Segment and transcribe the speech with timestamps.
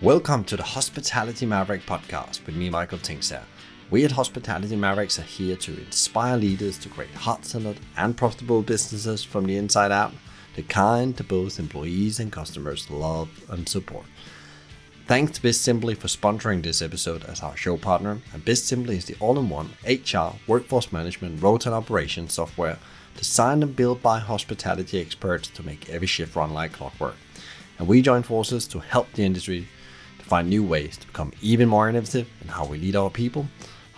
[0.00, 3.42] Welcome to the Hospitality Maverick podcast with me, Michael Tingsager.
[3.90, 9.24] We at Hospitality Mavericks are here to inspire leaders to create heart-centered and profitable businesses
[9.24, 10.12] from the inside out,
[10.54, 14.04] the kind that both employees and customers love and support.
[15.08, 18.18] Thanks to BizSimply for sponsoring this episode as our show partner.
[18.32, 22.78] And BizSimply is the all-in-one HR, workforce management, rota and operations software
[23.16, 27.16] designed and built by hospitality experts to make every shift run like clockwork.
[27.80, 29.66] And we join forces to help the industry
[30.28, 33.48] find new ways to become even more innovative in how we lead our people,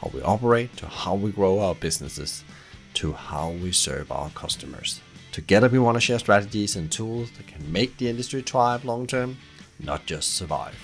[0.00, 2.44] how we operate, to how we grow our businesses,
[2.94, 5.00] to how we serve our customers.
[5.32, 9.08] Together, we want to share strategies and tools that can make the industry thrive long
[9.08, 9.38] term,
[9.80, 10.78] not just survive.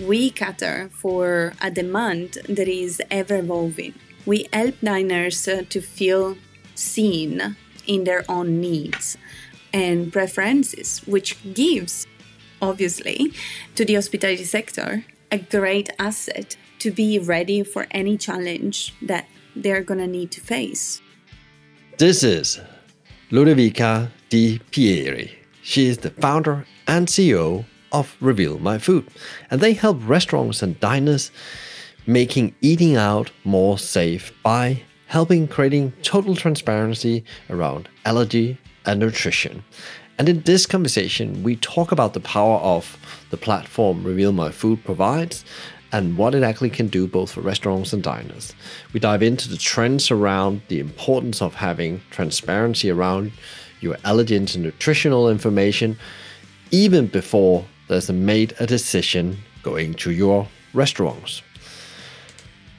[0.00, 3.94] We cater for a demand that is ever evolving.
[4.24, 6.36] We help diners to feel
[6.74, 7.56] seen
[7.86, 9.18] in their own needs
[9.72, 12.06] and preferences, which gives,
[12.60, 13.32] obviously,
[13.74, 19.84] to the hospitality sector a great asset to be ready for any challenge that they're
[19.84, 21.00] to need to face.
[21.98, 22.60] This is
[23.30, 25.30] Ludovica Di Pieri.
[25.62, 29.06] She is the founder and CEO of Reveal My Food,
[29.50, 31.30] and they help restaurants and diners
[32.06, 39.64] making eating out more safe by helping creating total transparency around allergy and nutrition.
[40.18, 42.96] And in this conversation, we talk about the power of
[43.30, 45.44] the platform Reveal My Food provides
[45.90, 48.54] and what it actually can do both for restaurants and diners.
[48.92, 53.32] We dive into the trends around the importance of having transparency around
[53.80, 55.98] your allergens and nutritional information
[56.70, 61.42] even before there's made a decision going to your restaurants.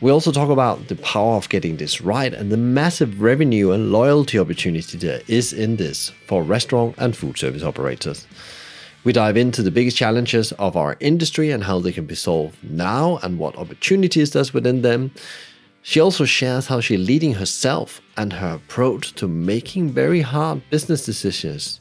[0.04, 3.90] We also talk about the power of getting this right and the massive revenue and
[3.90, 8.28] loyalty opportunity there is in this for restaurant and food service operators.
[9.06, 12.62] We dive into the biggest challenges of our industry and how they can be solved
[12.62, 15.12] now and what opportunities there's within them.
[15.84, 21.06] She also shares how she's leading herself and her approach to making very hard business
[21.06, 21.80] decisions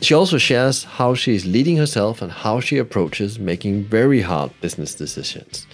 [0.00, 4.52] she also shares how she is leading herself and how she approaches making very hard
[4.60, 5.66] business decisions.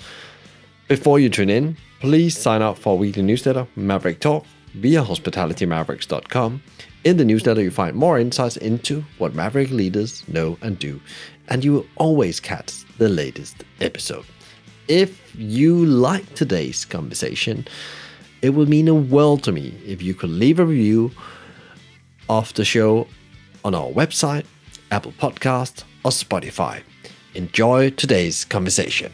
[0.89, 4.45] Before you tune in, please sign up for our weekly newsletter, Maverick Talk,
[4.75, 6.63] via hospitalitymavericks.com.
[7.05, 11.01] In the newsletter, you find more insights into what Maverick leaders know and do,
[11.49, 14.25] and you will always catch the latest episode.
[14.89, 17.67] If you like today's conversation,
[18.43, 21.13] it would mean a world to me if you could leave a review
[22.29, 23.07] of the show
[23.65, 24.45] on our website,
[24.91, 26.83] Apple Podcast, or Spotify.
[27.35, 29.13] Enjoy today's conversation.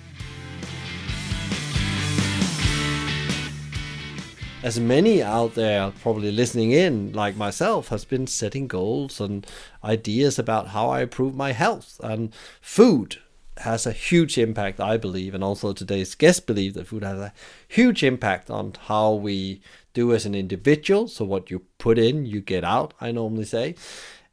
[4.64, 9.46] As many out there probably listening in, like myself, has been setting goals and
[9.84, 12.00] ideas about how I improve my health.
[12.02, 13.18] And food
[13.58, 17.32] has a huge impact, I believe, and also today's guest believe that food has a
[17.68, 19.62] huge impact on how we
[19.94, 21.06] do as an individual.
[21.06, 23.76] So what you put in, you get out, I normally say.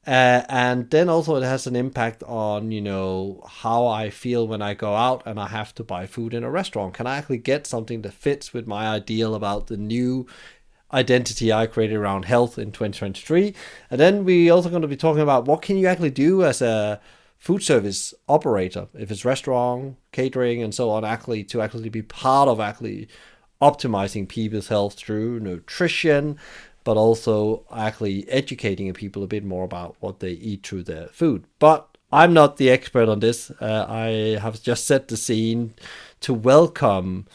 [0.08, 4.62] Uh, and then also it has an impact on you know how I feel when
[4.62, 6.94] I go out and I have to buy food in a restaurant.
[6.94, 10.28] Can I actually get something that fits with my ideal about the new
[10.94, 13.56] identity I created around health in 2023?
[13.90, 16.62] And then we also going to be talking about what can you actually do as
[16.62, 17.02] a
[17.40, 22.48] food service operator, if it's restaurant, catering, and so on, actually to actually be part
[22.48, 23.08] of actually
[23.62, 26.38] optimizing people's health through nutrition,
[26.86, 31.44] but also actually educating people a bit more about what they eat through their food.
[31.60, 33.52] But I'm not the expert on this.
[33.60, 35.74] Uh, I have just set the scene
[36.22, 37.26] to welcome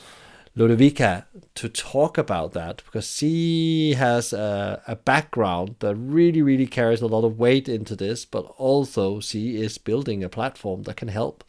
[0.56, 7.02] Ludovica to talk about that because she has a, a, background that really, really carries
[7.02, 11.08] a lot of weight into this, but also she is building a platform that can
[11.08, 11.44] help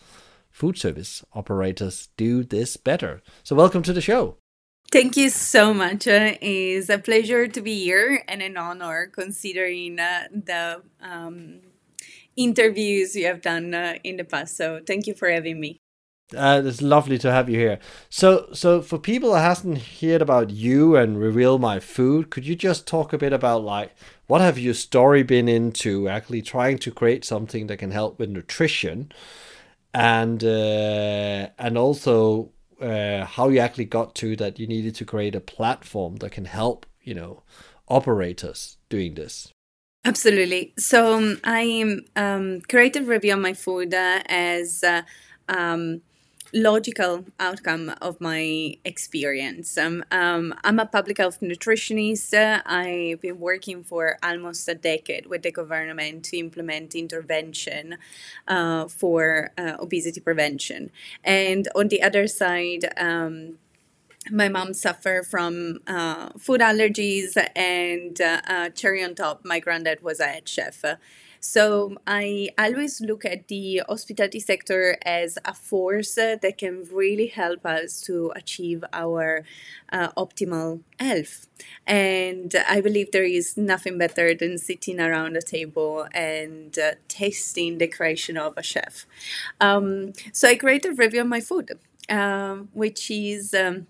[0.50, 3.22] food service operators do this better.
[3.44, 4.41] So, welcome to the show.
[4.92, 6.06] Thank you so much.
[6.06, 11.62] Uh, it's a pleasure to be here and an honor considering uh, the um,
[12.36, 14.58] interviews you have done uh, in the past.
[14.58, 15.80] So thank you for having me.
[16.36, 17.80] Uh, it's lovely to have you here.
[18.10, 22.56] So, so for people that hasn't heard about you and reveal my food, could you
[22.56, 23.94] just talk a bit about like
[24.28, 28.30] what have your story been into actually trying to create something that can help with
[28.30, 29.12] nutrition,
[29.94, 32.52] and uh, and also
[32.82, 36.46] uh, how you actually got to that you needed to create a platform that can
[36.46, 37.44] help you know
[37.88, 39.52] operators doing this.
[40.04, 40.74] Absolutely.
[40.78, 45.04] So um, i um, created Reveal My Food uh, as uh,
[45.48, 46.02] um,
[46.54, 49.78] logical outcome of my experience.
[49.78, 52.34] Um, um, I'm a public health nutritionist.
[52.34, 57.98] Uh, I've been working for almost a decade with the government to implement intervention
[58.48, 60.92] uh, for uh, obesity prevention.
[61.24, 63.58] And on the other side, um,
[64.30, 70.02] my mom suffered from uh, food allergies, and uh, uh, cherry on top, my granddad
[70.04, 70.84] was a head chef.
[71.44, 77.66] So I always look at the hospitality sector as a force that can really help
[77.66, 79.44] us to achieve our
[79.92, 81.48] uh, optimal health.
[81.88, 87.80] And I believe there is nothing better than sitting around a table and uh, tasting
[87.80, 89.08] the creation of a chef.
[89.60, 91.72] Um, so I created Reveal My Food,
[92.08, 93.56] uh, which is.
[93.56, 93.88] Um,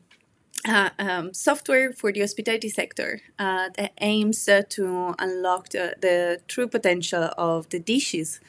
[0.68, 6.40] uh, um, software for the hospitality sector uh, that aims uh, to unlock the, the,
[6.48, 8.40] true potential of the dishes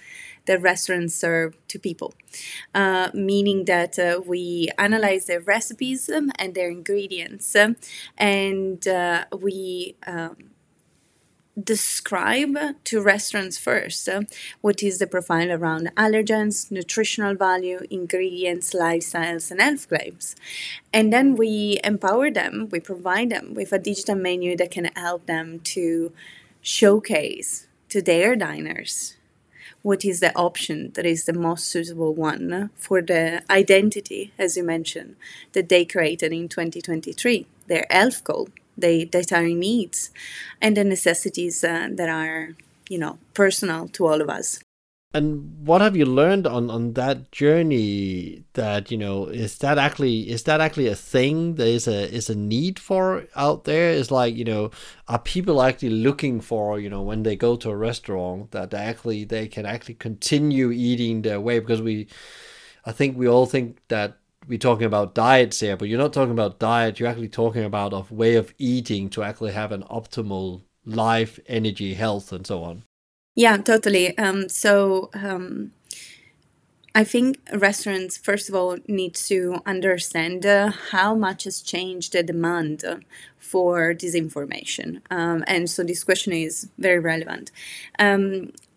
[0.45, 2.13] that restaurants serve to people.
[2.75, 7.77] Uh, meaning that uh, we analyze their recipes um, and their ingredients, um,
[8.19, 8.87] and
[9.41, 10.37] we um,
[11.61, 14.23] describe to restaurants first uh,
[14.61, 20.35] what is the profile around allergens, nutritional value, ingredients, lifestyles, and health claims.
[20.93, 25.27] And then we empower them, we provide them with a digital menu that can help
[25.27, 26.13] them to
[26.63, 29.17] showcase to their diners
[29.83, 34.63] what is the option that is the most suitable one for the identity, as you
[34.63, 35.17] mentioned,
[35.53, 40.11] that they created in 2023, their health goal the dietary needs
[40.61, 42.51] and the necessities uh, that are
[42.89, 44.61] you know personal to all of us.
[45.15, 50.31] And what have you learned on on that journey that you know is that actually
[50.31, 53.91] is that actually a thing there is a is a need for out there?
[53.91, 54.71] Is like you know
[55.09, 58.79] are people actually looking for you know when they go to a restaurant that they
[58.79, 61.61] actually they can actually continue eating their way?
[61.61, 62.09] Because we
[62.85, 64.17] i think we all think that
[64.47, 66.99] we're talking about diets here, but you're not talking about diet.
[66.99, 71.95] You're actually talking about a way of eating to actually have an optimal life, energy,
[71.95, 72.85] health, and so on.
[73.35, 74.17] Yeah, totally.
[74.19, 75.73] Um, so um,
[76.95, 82.23] I think restaurants, first of all, need to understand uh, how much has changed the
[82.23, 82.85] demand
[83.39, 85.01] for disinformation.
[85.11, 87.51] Um, and so this question is very relevant.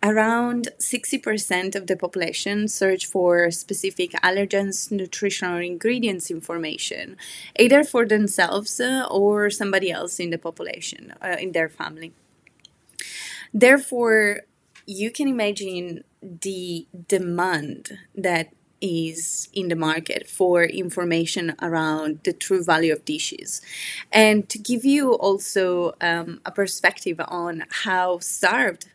[0.06, 7.18] Around 60% of the population search for specific allergens, nutritional ingredients information,
[7.58, 12.14] either for themselves uh, or somebody else in the population, uh, in their family.
[13.52, 14.42] Therefore,
[14.86, 22.64] you can imagine the demand that is in the market for information around the true
[22.64, 23.60] value of dishes.
[24.12, 28.86] And to give you also um, a perspective on how starved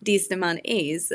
[0.00, 1.12] this demand is,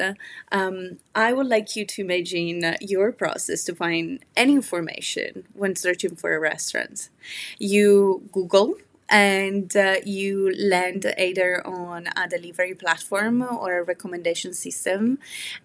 [0.51, 6.15] um, I would like you to imagine your process to find any information when searching
[6.15, 7.09] for a restaurant.
[7.57, 8.75] You Google
[9.09, 15.17] and uh, you land either on a delivery platform or a recommendation system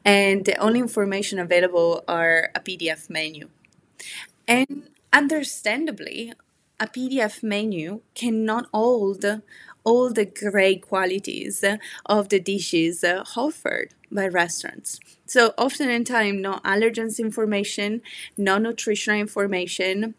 [0.04, 3.48] and the only information available are a pdf menu
[4.48, 6.32] and understandably
[6.80, 9.24] a pdf menu cannot hold
[9.84, 11.64] all the great qualities
[12.06, 13.04] of the dishes
[13.36, 15.00] offered by restaurants.
[15.26, 18.02] So often in time, no allergens information,
[18.36, 20.14] no nutritional information,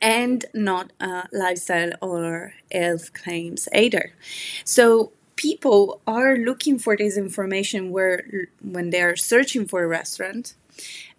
[0.00, 4.12] and not uh, lifestyle or health claims either.
[4.64, 10.54] So people are looking for this information where when they are searching for a restaurant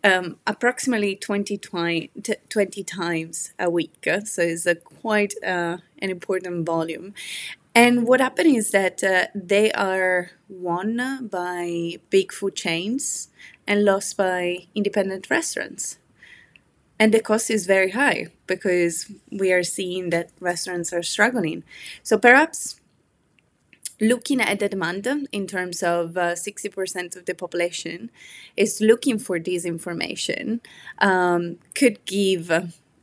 [0.04, 2.10] um, approximately 20, twi-
[2.50, 3.92] 20 times a week
[4.26, 7.14] so it's a quite uh, an important volume
[7.76, 13.30] and what happened is that uh, they are won by big food chains
[13.66, 15.98] and lost by independent restaurants
[17.00, 21.64] and the cost is very high because we are seeing that restaurants are struggling.
[22.02, 22.80] So perhaps
[24.00, 28.10] looking at the demand in terms of uh, 60% of the population
[28.56, 30.62] is looking for this information
[31.00, 32.50] um, could give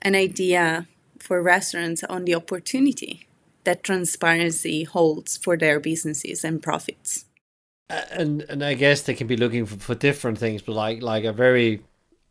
[0.02, 0.86] an idea
[1.22, 3.26] for restaurants on the opportunity
[3.64, 7.26] that transparency holds for their businesses and profits
[7.88, 11.24] and and i guess they can be looking for, for different things but like like
[11.24, 11.82] a very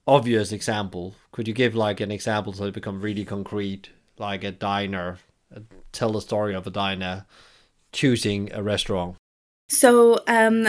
[0.09, 1.13] obvious example.
[1.31, 5.19] Could you give like an example so it become really concrete, like a diner?
[5.55, 7.25] Uh, tell the story of a diner
[7.91, 9.15] choosing a restaurant.
[9.69, 10.67] So um,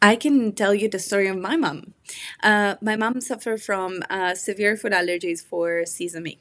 [0.00, 1.94] I can tell you the story of my mom.
[2.42, 6.38] Uh, my mom suffered from uh, severe food allergies for sesame.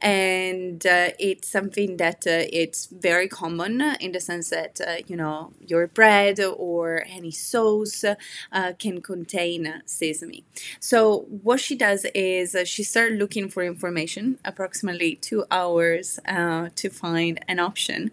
[0.00, 5.16] And uh, it's something that uh, it's very common in the sense that uh, you
[5.16, 10.44] know your bread or any sauce uh, can contain sesame
[10.80, 16.68] so what she does is uh, she starts looking for information approximately two hours uh,
[16.76, 18.10] to find an option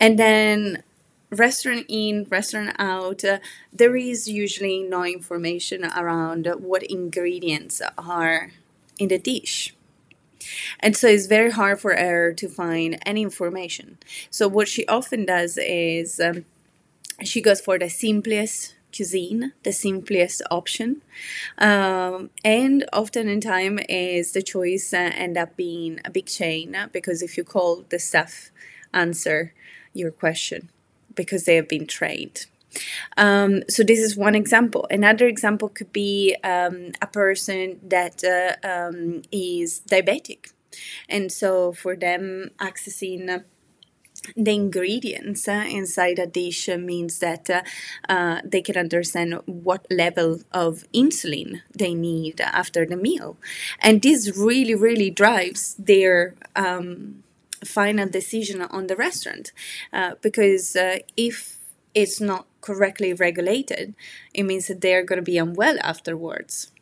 [0.00, 0.82] and then
[1.30, 3.38] restaurant in, restaurant out, uh,
[3.72, 8.52] there is usually no information around what ingredients are
[8.98, 9.75] in the dish.
[10.80, 13.98] And so it's very hard for her to find any information.
[14.30, 16.44] So, what she often does is um,
[17.22, 21.02] she goes for the simplest cuisine, the simplest option.
[21.58, 26.76] Um, and often in time is the choice uh, end up being a big chain
[26.92, 28.50] because if you call the staff
[28.92, 29.52] answer
[29.92, 30.70] your question
[31.14, 32.46] because they have been trained.
[33.16, 34.86] Um, so this is one example.
[34.90, 40.52] Another example could be um, a person that uh, um, is diabetic,
[41.08, 43.44] and so for them accessing
[44.34, 47.62] the ingredients uh, inside a dish means that uh,
[48.08, 53.36] uh, they can understand what level of insulin they need after the meal,
[53.80, 57.22] and this really, really drives their um,
[57.64, 59.52] final decision on the restaurant
[59.92, 61.58] uh, because uh, if
[61.94, 63.94] it's not correctly regulated,
[64.34, 66.72] it means that they're going to be unwell afterwards.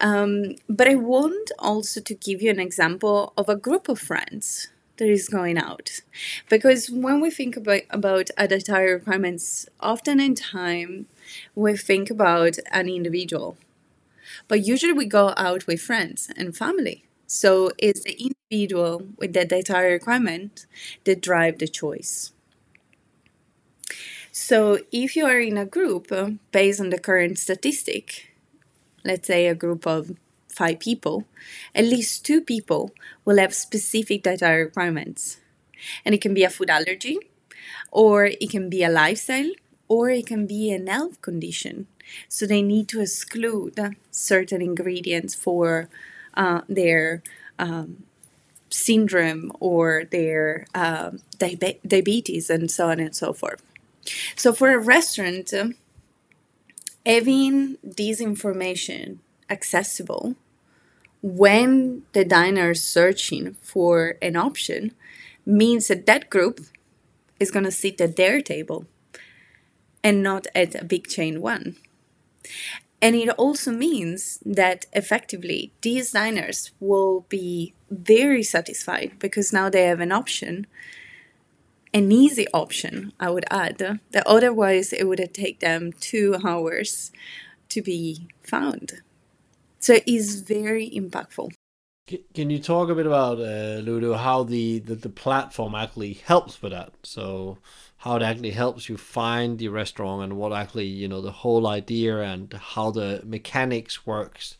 [0.00, 4.68] Um, but I want also to give you an example of a group of friends
[4.98, 6.00] that is going out.
[6.48, 11.06] Because when we think about, about dietary requirements, often in time
[11.54, 13.56] we think about an individual.
[14.48, 17.04] But usually we go out with friends and family.
[17.26, 18.16] So it's the
[18.50, 20.66] individual with the dietary requirement
[21.04, 22.32] that drive the choice.
[24.40, 26.12] So if you are in a group
[26.52, 28.32] based on the current statistic,
[29.04, 30.16] let's say a group of
[30.48, 31.24] five people,
[31.74, 32.92] at least two people
[33.24, 35.38] will have specific dietary requirements.
[36.04, 37.18] And it can be a food allergy,
[37.90, 39.50] or it can be a lifestyle,
[39.88, 41.88] or it can be an health condition.
[42.28, 45.88] So they need to exclude certain ingredients for
[46.34, 47.24] uh, their
[47.58, 48.04] um,
[48.70, 53.62] syndrome or their uh, diabetes and so on and so forth.
[54.36, 55.52] So for a restaurant,
[57.04, 60.34] having this information accessible
[61.22, 64.92] when the diner is searching for an option
[65.44, 66.60] means that that group
[67.40, 68.86] is going to sit at their table
[70.04, 71.76] and not at a big chain one.
[73.00, 79.84] And it also means that effectively these diners will be very satisfied because now they
[79.84, 80.66] have an option,
[81.98, 87.12] an easy option, I would add, that otherwise it would take them two hours
[87.70, 89.02] to be found.
[89.78, 91.52] So it is very impactful.
[92.34, 96.62] Can you talk a bit about, uh, Ludo, how the, the, the platform actually helps
[96.62, 96.94] with that?
[97.02, 97.58] So,
[97.98, 101.66] how it actually helps you find the restaurant and what actually you know the whole
[101.66, 104.56] idea and how the mechanics works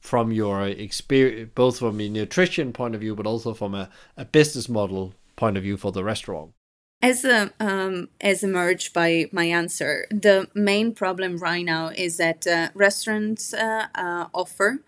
[0.00, 4.24] from your experience both from a nutrition point of view but also from a, a
[4.24, 6.50] business model point of view for the restaurant
[7.02, 7.24] as
[7.58, 13.52] um, as emerged by my answer, the main problem right now is that uh, restaurants
[13.52, 14.78] uh, uh, offer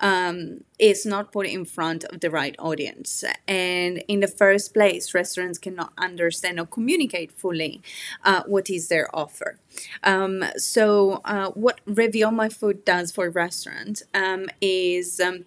[0.00, 3.22] um, is not put in front of the right audience.
[3.46, 7.82] And in the first place, restaurants cannot understand or communicate fully
[8.24, 9.58] uh, what is their offer.
[10.02, 15.44] Um, so, uh, what My Food does for restaurants um, is um,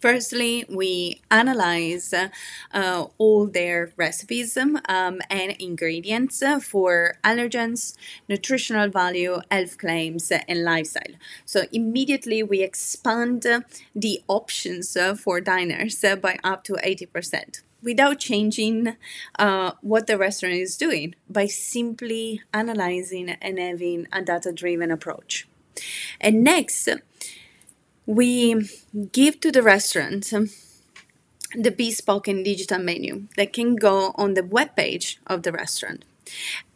[0.00, 7.94] Firstly, we analyze uh, all their recipes um, and ingredients for allergens,
[8.26, 11.14] nutritional value, health claims, and lifestyle.
[11.44, 13.46] So immediately we expand
[13.94, 18.96] the options for diners by up to 80% without changing
[19.38, 25.48] uh, what the restaurant is doing by simply analyzing and having a data driven approach.
[26.20, 26.88] And next,
[28.10, 28.68] we
[29.12, 30.32] give to the restaurant
[31.54, 36.04] the bespoke and digital menu that can go on the web page of the restaurant.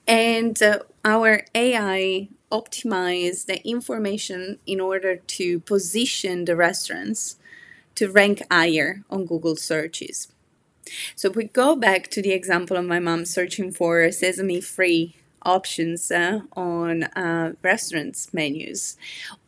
[0.07, 7.35] And uh, our AI optimize the information in order to position the restaurants
[7.97, 10.29] to rank higher on Google searches.
[11.17, 15.17] So if we go back to the example of my mom searching for sesame free
[15.43, 18.97] options uh, on uh, restaurants menus,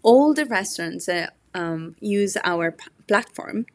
[0.02, 3.66] all the restaurants uh, um, use our p- platform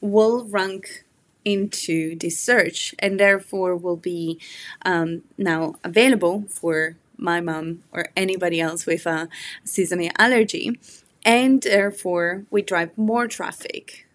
[0.00, 1.04] will rank
[1.44, 4.40] into this search and therefore will be
[4.84, 9.28] um, now available for my mom or anybody else with a
[9.64, 10.78] sesame allergy
[11.24, 14.06] and therefore we drive more traffic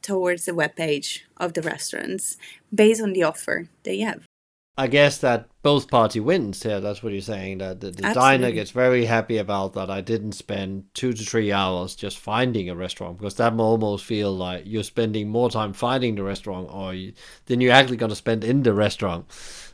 [0.00, 2.36] towards the webpage of the restaurants
[2.74, 4.31] based on the offer they have.
[4.76, 6.62] I guess that both party wins.
[6.62, 6.80] here.
[6.80, 7.58] that's what you're saying.
[7.58, 9.90] That the, diner gets very happy about that.
[9.90, 14.34] I didn't spend two to three hours just finding a restaurant because that almost feel
[14.34, 17.12] like you're spending more time finding the restaurant or you,
[17.46, 19.26] than you're actually going to spend in the restaurant.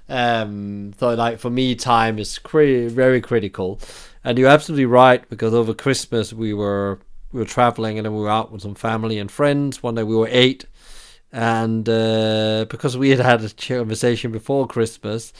[0.09, 3.79] Um, so like for me, time is cri- very critical,
[4.25, 6.99] and you're absolutely right because over Christmas we were
[7.31, 9.81] we were traveling and then we were out with some family and friends.
[9.81, 10.65] One day we were eight
[11.33, 15.33] and uh, because we had had a conversation before Christmas,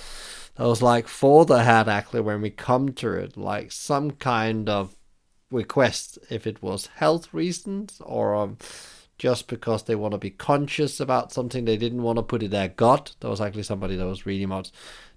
[0.57, 4.69] I was like, for the had actually when we come to it, like some kind
[4.69, 4.97] of
[5.51, 8.59] request, if it was health reasons or um,
[9.19, 12.51] just because they want to be conscious about something, they didn't want to put in
[12.51, 13.15] their gut.
[13.21, 14.71] There was actually somebody that was reading about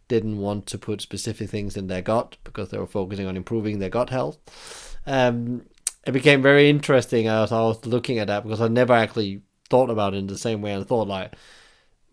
[0.07, 3.79] didn't want to put specific things in their gut because they were focusing on improving
[3.79, 4.97] their gut health.
[5.05, 5.63] Um,
[6.05, 9.89] it became very interesting as I was looking at that because I never actually thought
[9.89, 11.33] about it in the same way and thought like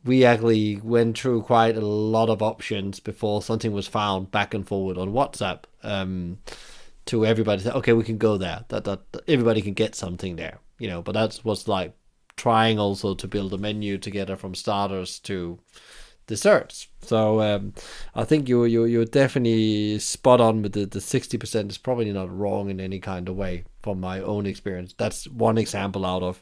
[0.05, 4.67] we actually went through quite a lot of options before something was found back and
[4.67, 6.39] forward on WhatsApp um,
[7.07, 8.65] to everybody say, okay, we can go there.
[8.69, 11.03] That, that, that everybody can get something there, you know.
[11.03, 11.95] But that was like
[12.37, 15.59] trying also to build a menu together from starters to
[16.29, 16.87] desserts.
[17.03, 17.73] So um,
[18.15, 22.13] I think you you you're definitely spot on with the the sixty percent is probably
[22.13, 24.95] not wrong in any kind of way from my own experience.
[24.97, 26.41] That's one example out of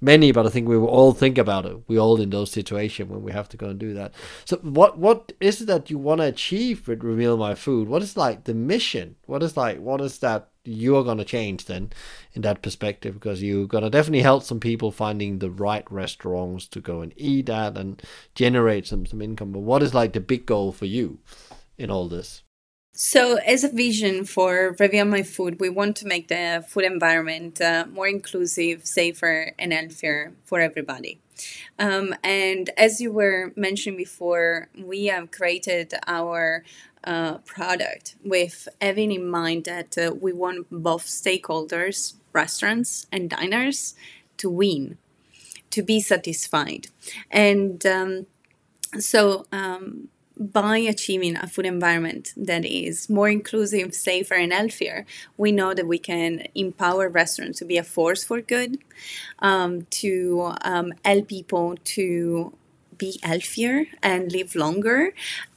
[0.00, 1.76] many, but I think we all think about it.
[1.88, 4.14] We all in those situations when we have to go and do that.
[4.44, 7.88] So what what is it that you want to achieve with Reveal My Food?
[7.88, 9.16] What is like the mission?
[9.26, 11.90] What is like what is that you're going to change then
[12.32, 16.66] in that perspective because you're going to definitely help some people finding the right restaurants
[16.68, 18.02] to go and eat at and
[18.34, 19.52] generate some, some income.
[19.52, 21.18] But what is like the big goal for you
[21.76, 22.42] in all this?
[22.96, 27.60] So, as a vision for Reveal My Food, we want to make the food environment
[27.60, 31.18] uh, more inclusive, safer, and healthier for everybody.
[31.76, 36.62] Um, and as you were mentioning before, we have created our
[37.44, 43.94] product with having in mind that uh, we want both stakeholders, restaurants and diners,
[44.36, 44.98] to win,
[45.70, 46.88] to be satisfied.
[47.30, 48.26] And um,
[48.98, 55.06] so, um, by achieving a food environment that is more inclusive, safer, and healthier,
[55.36, 58.78] we know that we can empower restaurants to be a force for good,
[59.38, 62.52] um, to um, help people to
[62.98, 65.12] be healthier and live longer,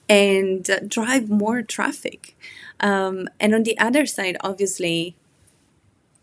[0.10, 2.38] and drive more traffic.
[2.80, 5.16] Um, and on the other side, obviously,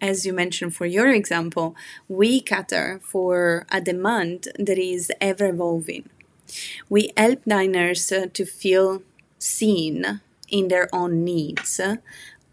[0.01, 1.75] as you mentioned for your example,
[2.09, 6.09] we cater for a demand that is ever evolving.
[6.89, 9.03] We help diners uh, to feel
[9.39, 11.97] seen in their own needs uh,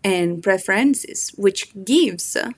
[0.03, 2.51] and preferences, which gives, uh,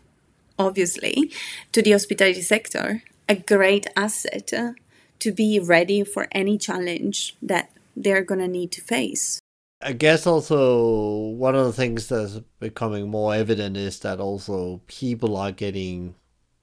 [0.57, 1.31] obviously,
[1.71, 4.73] to the hospitality sector a great asset uh,
[5.19, 9.39] to be ready for any challenge that they're going to need to face.
[9.81, 15.35] I guess also one of the things that's becoming more evident is that also people
[15.35, 16.15] are getting,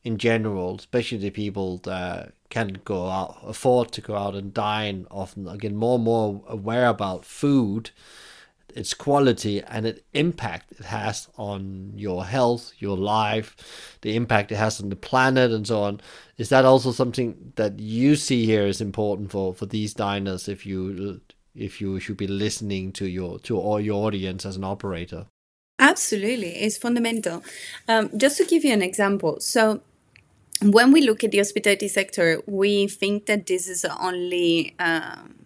[0.04, 5.06] in general, especially the people that can go out, afford to go out and dine
[5.10, 7.90] often, are getting more and more aware about food,
[8.76, 13.56] its quality, and its impact it has on your health, your life,
[14.02, 16.00] the impact it has on the planet, and so on.
[16.38, 20.64] Is that also something that you see here is important for, for these diners if
[20.64, 21.20] you
[21.54, 25.26] if you should be listening to your to all your audience as an operator?
[25.78, 27.42] Absolutely, it's fundamental.
[27.88, 29.80] Um, just to give you an example, so
[30.62, 35.39] when we look at the hospitality sector, we think that this is only um,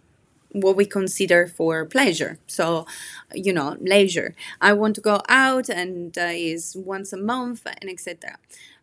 [0.61, 2.39] what we consider for pleasure.
[2.47, 2.85] So,
[3.33, 4.35] you know, leisure.
[4.61, 8.37] I want to go out and uh, is once a month and etc.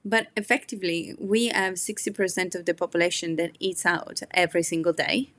[0.04, 5.30] But effectively, we have 60% of the population that eats out every single day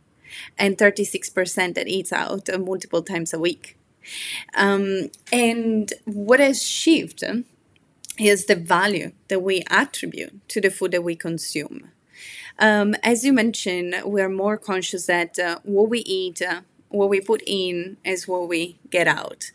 [0.58, 3.78] and 36% that eats out multiple times a week.
[4.56, 7.46] Um, and what has shifted
[8.20, 11.92] is the value that we attribute to the food that we consume.
[12.60, 17.10] Um, as you mentioned, we are more conscious that uh, what we eat, uh, what
[17.10, 19.52] we put in, is what we get out.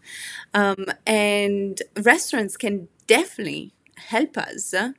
[0.53, 4.93] Um, and restaurants can definitely help us uh,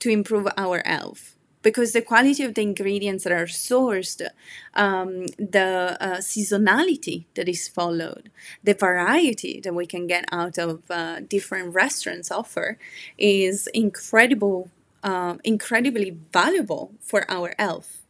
[0.00, 4.26] to improve our health because the quality of the ingredients that are sourced,
[4.74, 8.30] um, the uh, seasonality that is followed,
[8.62, 12.78] the variety that we can get out of uh, different restaurants offer
[13.16, 14.70] is incredible,
[15.02, 18.02] uh, incredibly valuable for our health.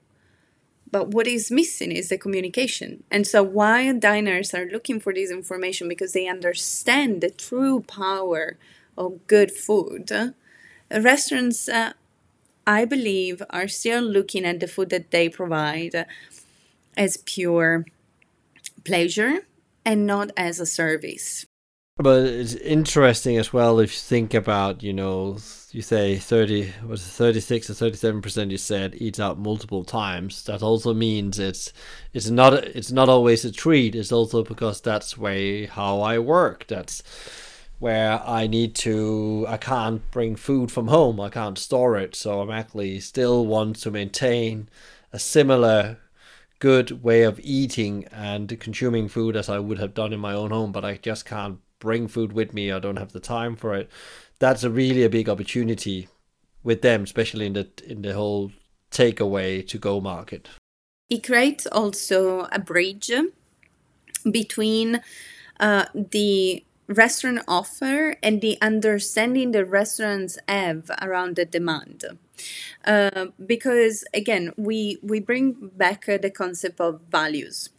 [0.90, 3.04] But what is missing is the communication.
[3.10, 8.56] And so, why diners are looking for this information because they understand the true power
[8.96, 10.34] of good food,
[10.90, 11.92] restaurants uh,
[12.66, 16.06] I believe, are still looking at the food that they provide
[16.96, 17.86] as pure
[18.84, 19.40] pleasure
[19.84, 21.46] and not as a service.
[21.96, 25.38] But it's interesting as well if you think about, you know,
[25.78, 30.42] you say 30, was 36 or 37% you said eats out multiple times.
[30.42, 31.72] That also means it's
[32.12, 33.94] it's not it's not always a treat.
[33.94, 36.66] It's also because that's way how I work.
[36.66, 37.00] That's
[37.78, 41.20] where I need to I can't bring food from home.
[41.20, 42.16] I can't store it.
[42.16, 44.68] So I'm actually still want to maintain
[45.12, 45.98] a similar
[46.58, 50.50] good way of eating and consuming food as I would have done in my own
[50.50, 52.72] home, but I just can't bring food with me.
[52.72, 53.90] I don't have the time for it.
[54.38, 56.08] That's a really a big opportunity
[56.62, 58.52] with them, especially in the in the whole
[58.90, 60.48] takeaway to go market.
[61.10, 63.10] It creates also a bridge
[64.30, 65.00] between
[65.58, 72.04] uh, the restaurant offer and the understanding the restaurants have around the demand.
[72.84, 77.70] Uh, because again, we we bring back the concept of values.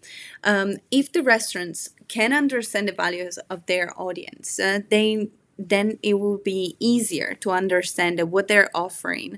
[0.44, 6.14] Um, if the restaurants can understand the values of their audience, uh, they then it
[6.14, 9.38] will be easier to understand that what they're offering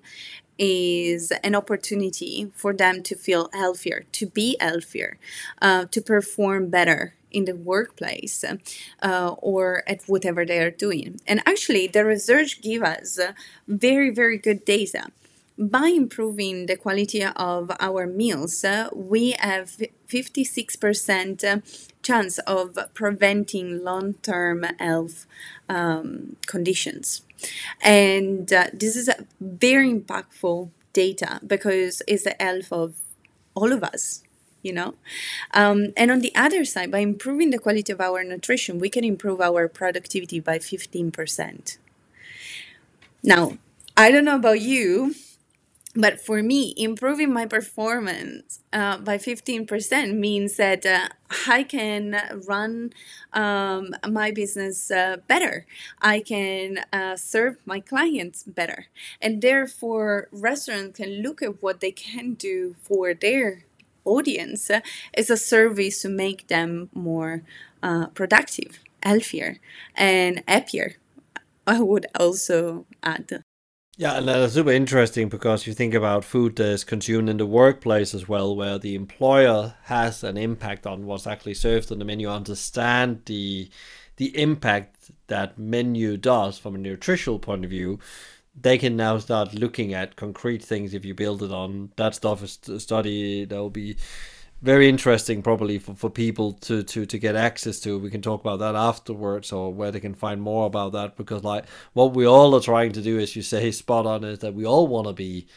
[0.60, 5.17] is an opportunity for them to feel healthier, to be healthier,
[5.62, 8.43] uh, to perform better in the workplace
[9.01, 11.19] uh, or at whatever they are doing.
[11.25, 13.19] And actually, the research gives us
[13.67, 15.07] very, very good data.
[15.57, 21.62] By improving the quality of our meals, uh, we have 56%
[22.03, 25.25] chance of preventing long-term health
[25.69, 27.21] um, conditions.
[27.81, 32.95] And uh, this is a very impactful data because it's the health of
[33.55, 34.23] all of us
[34.61, 34.93] you know
[35.53, 39.03] um, and on the other side by improving the quality of our nutrition we can
[39.03, 41.77] improve our productivity by 15%
[43.23, 43.57] now
[43.97, 45.15] i don't know about you
[45.93, 51.10] but for me, improving my performance uh, by 15% means that uh,
[51.47, 52.15] I can
[52.47, 52.93] run
[53.34, 55.65] um, my business uh, better.
[56.01, 58.88] I can uh, serve my clients better.
[59.21, 63.65] And therefore, restaurants can look at what they can do for their
[64.06, 64.80] audience uh,
[65.13, 67.43] as a service to make them more
[67.84, 69.60] uh, productive, healthier,
[69.95, 70.95] and happier.
[71.67, 73.43] I would also add.
[73.97, 77.45] Yeah, and that's super interesting because you think about food that is consumed in the
[77.45, 82.06] workplace as well, where the employer has an impact on what's actually served on the
[82.06, 83.69] menu, understand the
[84.17, 87.99] the impact that menu does from a nutritional point of view.
[88.60, 92.43] They can now start looking at concrete things if you build it on that stuff.
[92.43, 93.97] Is study that will be
[94.62, 97.97] very interesting probably for, for people to, to to get access to.
[97.97, 101.43] We can talk about that afterwards or where they can find more about that because
[101.43, 104.54] like what we all are trying to do as you say spot on is that
[104.54, 105.47] we all want to be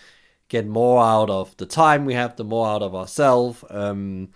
[0.49, 3.63] get more out of the time we have the more out of ourselves.
[3.71, 4.31] Um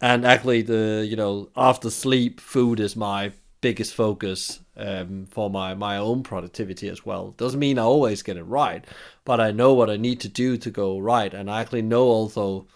[0.00, 5.74] and actually the you know after sleep food is my biggest focus um, for my
[5.74, 7.32] my own productivity as well.
[7.32, 8.84] Doesn't mean i always get it right
[9.24, 11.32] but i know what i need to do to go right.
[11.32, 12.66] And i actually know also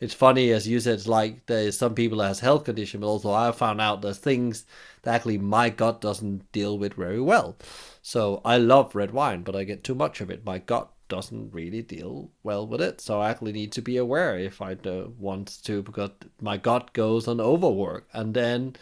[0.00, 3.06] it's funny as you said, it's like there's some people that has health condition, but
[3.06, 4.66] also I found out there's things
[5.02, 7.56] that actually my gut doesn't deal with very well.
[8.02, 10.44] So I love red wine, but I get too much of it.
[10.44, 13.00] My gut doesn't really deal well with it.
[13.00, 14.76] So I actually need to be aware if I
[15.18, 18.76] want to, because my gut goes on overwork, and then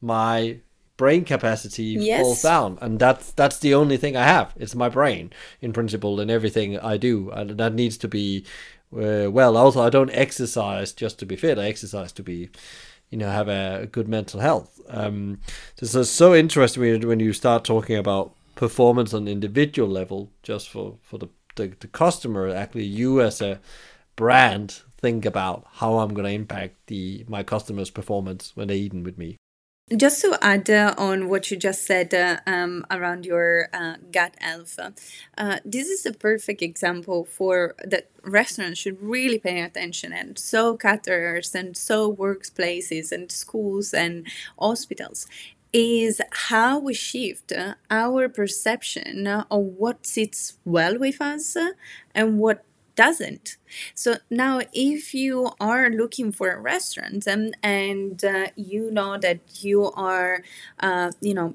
[0.00, 0.60] my
[0.98, 2.20] brain capacity yes.
[2.20, 6.18] falls down and that's that's the only thing i have it's my brain in principle
[6.18, 8.44] and everything i do and that needs to be
[8.92, 11.58] uh, well, also I don't exercise just to be fit.
[11.58, 12.50] I exercise to be,
[13.10, 14.80] you know, have a good mental health.
[14.88, 15.40] Um,
[15.76, 20.68] so it's so interesting when you start talking about performance on an individual level, just
[20.68, 22.48] for for the the, the customer.
[22.48, 23.60] Actually, you as a
[24.16, 29.04] brand think about how I'm going to impact the my customers' performance when they're eating
[29.04, 29.36] with me.
[29.96, 34.34] Just to add uh, on what you just said uh, um, around your uh, gut
[34.38, 34.78] health,
[35.38, 40.76] uh, this is a perfect example for that restaurants should really pay attention, and so
[40.76, 44.26] caterers and so workplaces and schools and
[44.58, 45.26] hospitals
[45.72, 47.52] is how we shift
[47.90, 51.56] our perception of what sits well with us
[52.14, 52.64] and what
[53.04, 53.56] doesn't.
[53.94, 59.40] So now, if you are looking for a restaurant and, and uh, you know that
[59.64, 60.42] you are,
[60.80, 61.54] uh, you know,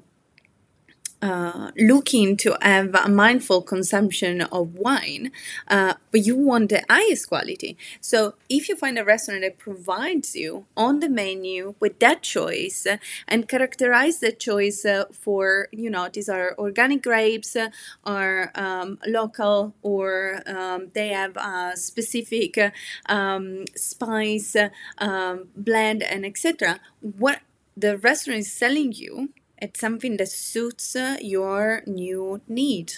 [1.24, 5.32] uh, looking to have a mindful consumption of wine,
[5.68, 7.78] uh, but you want the highest quality.
[7.98, 12.84] So if you find a restaurant that provides you on the menu with that choice
[12.86, 17.70] uh, and characterize the choice uh, for, you know, these are organic grapes, uh,
[18.04, 22.58] are um, local, or um, they have a specific
[23.06, 24.56] um, spice
[24.98, 26.80] um, blend and etc.
[27.00, 27.40] What
[27.74, 29.30] the restaurant is selling you
[29.64, 32.92] it's something that suits uh, your new need.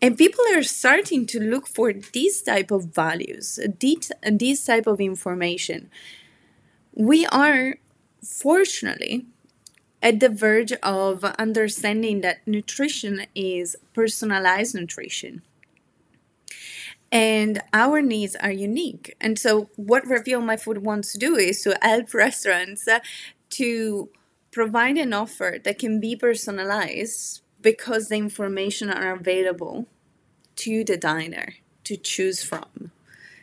[0.00, 5.90] And people are starting to look for these type of values, this, type of information.
[6.94, 7.76] We are,
[8.22, 9.26] fortunately,
[10.02, 15.42] at the verge of understanding that nutrition is personalized nutrition.
[17.12, 19.14] And our needs are unique.
[19.20, 23.00] And so, what Reveal My Food wants to do is to help restaurants uh,
[23.50, 24.08] to
[24.54, 29.86] provide an offer that can be personalized because the information are available
[30.54, 32.92] to the diner to choose from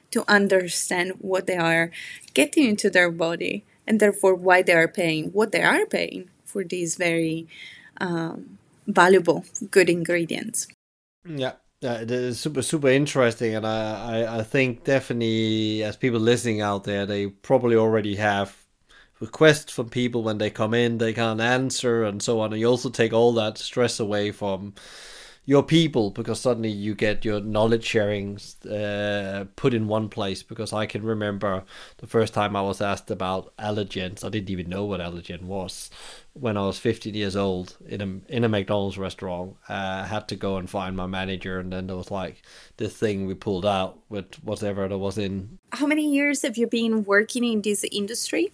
[0.09, 1.91] to understand what they are
[2.33, 6.63] getting into their body and therefore why they are paying what they are paying for
[6.63, 7.45] these very
[7.99, 10.67] um, valuable good ingredients.
[11.25, 13.79] Yeah yeah, it is super super interesting, and I,
[14.19, 18.55] I I think definitely as people listening out there, they probably already have
[19.21, 22.51] requests from people when they come in they can't answer and so on.
[22.51, 24.73] And you also take all that stress away from
[25.45, 30.43] your people because suddenly you get your knowledge sharing uh, put in one place.
[30.43, 31.63] Because i can remember
[31.97, 35.89] the first time i was asked about allergens i didn't even know what allergen was
[36.33, 40.27] when i was 15 years old in a, in a mcdonald's restaurant uh, i had
[40.27, 41.59] to go and find my manager.
[41.59, 42.41] And then there was like
[42.77, 45.59] this thing we pulled out with whatever there was in.
[45.73, 48.51] How many years have you been working in this industry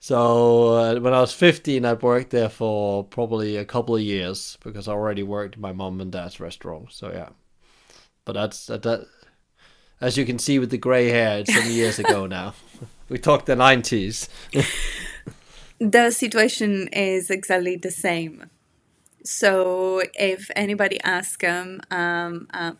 [0.00, 4.56] so uh, when I was 15, I'd worked there for probably a couple of years
[4.62, 6.92] because I already worked in my mom and dad's restaurant.
[6.92, 7.30] So yeah,
[8.24, 8.82] but that's that.
[8.82, 9.06] that
[10.00, 12.54] as you can see with the gray hair, it's some years ago now.
[13.08, 14.28] We talked the 90s.
[15.80, 18.50] the situation is exactly the same.
[19.24, 22.72] So if anybody asks them, um, uh,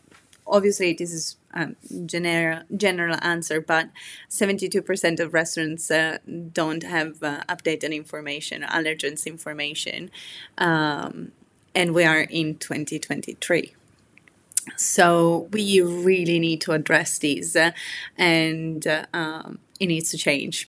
[0.47, 3.89] obviously this is um, general general answer, but
[4.29, 6.17] 72% of restaurants uh,
[6.53, 10.11] don't have uh, updated information, allergens information,
[10.57, 11.31] um,
[11.73, 13.73] and we are in 2023.
[14.75, 17.71] So we really need to address these, uh,
[18.17, 20.67] and uh, um, it needs to change.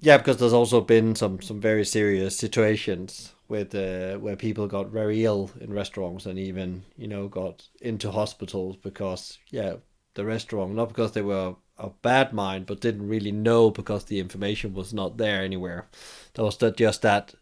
[0.00, 4.88] Yeah, because there's also been some some very serious situations with uh, where people got
[4.88, 9.74] very ill in restaurants and even you know got into hospitals because yeah
[10.14, 14.20] the restaurant not because they were of bad mind but didn't really know because the
[14.20, 15.88] information was not there anywhere.
[16.34, 17.34] There was that just that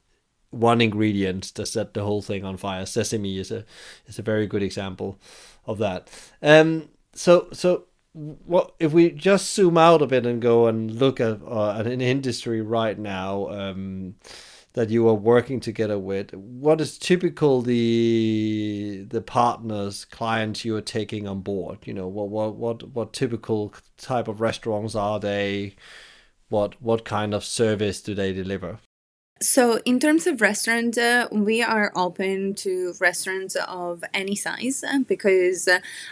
[0.51, 2.87] one ingredient that set the whole thing on fire.
[2.87, 3.65] Sesame is a
[4.07, 5.19] is a very good example
[5.67, 6.09] of that.
[6.43, 11.21] Um so so what if we just zoom out a bit and go and look
[11.21, 14.15] at, uh, an industry right now um
[14.75, 16.33] that you are working together with.
[16.35, 21.79] What is typical the the partners clients you are taking on board?
[21.85, 25.77] You know what what what what typical type of restaurants are they?
[26.49, 28.79] What what kind of service do they deliver?
[29.41, 34.99] So, in terms of restaurants, uh, we are open to restaurants of any size uh,
[35.07, 35.69] because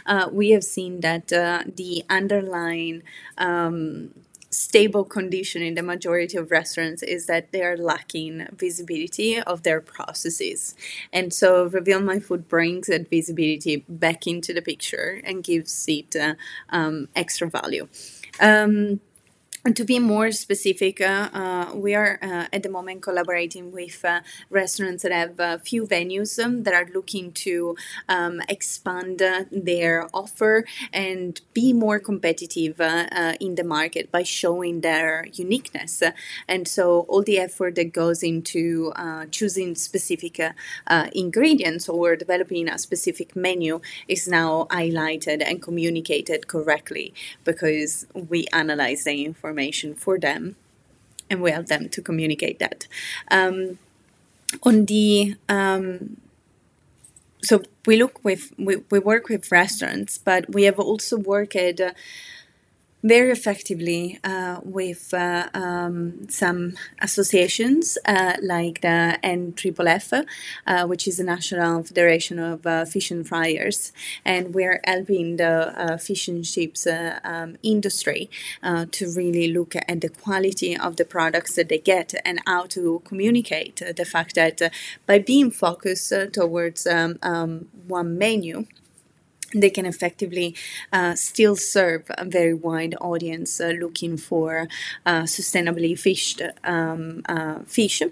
[0.07, 3.03] uh, we have seen that uh, the underlying
[3.37, 4.11] um,
[4.57, 9.81] stable condition in the majority of restaurants is that they are lacking visibility of their
[9.81, 10.75] processes.
[11.13, 16.17] And so Reveal My Food brings that visibility back into the picture and gives it
[16.17, 16.35] uh,
[16.71, 17.89] um, extra value.
[18.41, 19.01] Um,
[19.75, 24.21] to be more specific, uh, uh, we are uh, at the moment collaborating with uh,
[24.49, 27.77] restaurants that have a few venues um, that are looking to
[28.09, 34.83] um, expand uh, their offer and be more competitive uh, in the market by showing
[34.83, 36.03] their uniqueness.
[36.47, 38.93] And so, all the effort that goes into
[39.31, 40.41] choosing specific
[41.13, 47.13] ingredients or developing a specific menu is now highlighted and communicated correctly
[47.45, 50.57] because we analyze the information information for them
[51.31, 52.87] and we help them to communicate that.
[53.31, 53.79] Um,
[54.63, 56.17] on the um,
[57.43, 61.93] so we look with we, we work with restaurants, but we have also worked uh,
[63.07, 70.27] very effectively uh, with uh, um, some associations uh, like the NFFF,
[70.67, 73.93] uh, which is the National Federation of uh, Fish Friers,
[74.25, 78.29] and we're helping the uh, fish and chips um, industry
[78.91, 83.01] to really look at the quality of the products that they get and how to
[83.05, 84.61] communicate the fact that
[85.07, 88.67] by being focused towards um, um, one menu,
[89.55, 90.55] they can effectively
[90.93, 94.69] uh, still serve a very wide audience uh, looking for
[95.05, 98.03] uh, sustainably fished um, uh, fish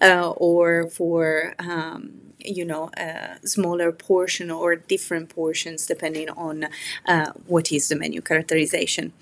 [0.00, 6.66] uh, or for um, you know a smaller portion or different portions depending on
[7.06, 9.12] uh, what is the menu characterization.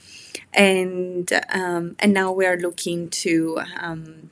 [0.55, 4.31] And um, and now we are looking to um,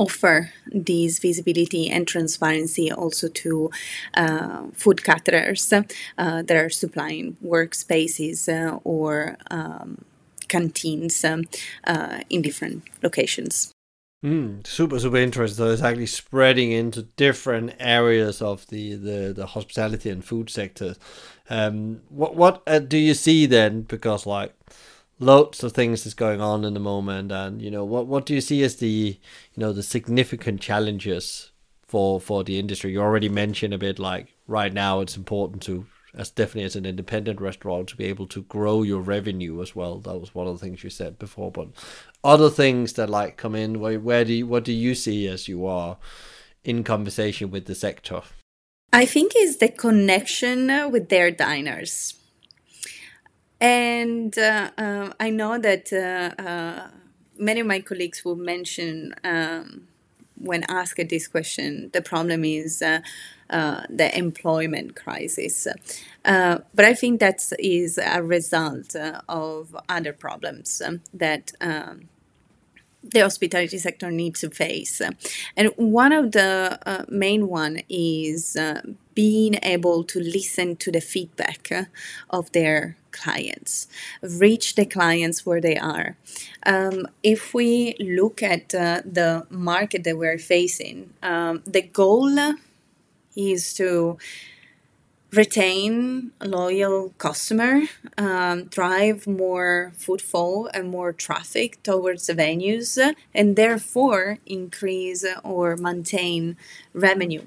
[0.00, 3.70] offer this visibility and transparency also to
[4.14, 5.82] uh, food caterers uh,
[6.42, 9.98] that are supplying workspaces uh, or um,
[10.48, 11.44] canteens um,
[11.84, 13.72] uh, in different locations.
[14.24, 15.64] Mm, super, super interesting.
[15.64, 20.94] So it's actually spreading into different areas of the, the, the hospitality and food sector.
[21.48, 23.82] Um, what what uh, do you see then?
[23.82, 24.54] Because like
[25.20, 28.34] loads of things is going on in the moment and you know what what do
[28.34, 29.18] you see as the
[29.54, 31.52] you know the significant challenges
[31.86, 32.92] for for the industry?
[32.92, 36.86] You already mentioned a bit like right now it's important to as definitely as an
[36.86, 39.98] independent restaurant to be able to grow your revenue as well.
[39.98, 41.68] That was one of the things you said before but
[42.24, 45.46] other things that like come in where, where do you, what do you see as
[45.46, 45.98] you are
[46.64, 48.22] in conversation with the sector?
[48.92, 52.19] I think is the connection with their diners
[53.60, 56.88] and uh, uh, I know that uh, uh,
[57.38, 59.88] many of my colleagues will mention um,
[60.36, 63.00] when asked this question, the problem is uh,
[63.50, 65.66] uh, the employment crisis.
[66.24, 68.96] but I think that is a result
[69.28, 72.08] of other problems um, that um,
[73.02, 75.02] the hospitality sector needs to face.
[75.56, 78.56] And one of the main one is
[79.20, 81.62] being able to listen to the feedback
[82.30, 83.86] of their clients,
[84.22, 86.16] reach the clients where they are.
[86.64, 92.30] Um, if we look at uh, the market that we're facing, um, the goal
[93.36, 94.16] is to
[95.32, 97.74] retain loyal customer,
[98.16, 102.90] um, drive more footfall and more traffic towards the venues,
[103.34, 106.56] and therefore increase or maintain
[106.94, 107.44] revenue.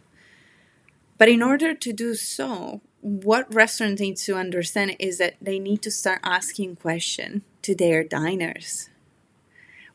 [1.24, 5.82] But in order to do so, what restaurants need to understand is that they need
[5.84, 8.90] to start asking questions to their diners.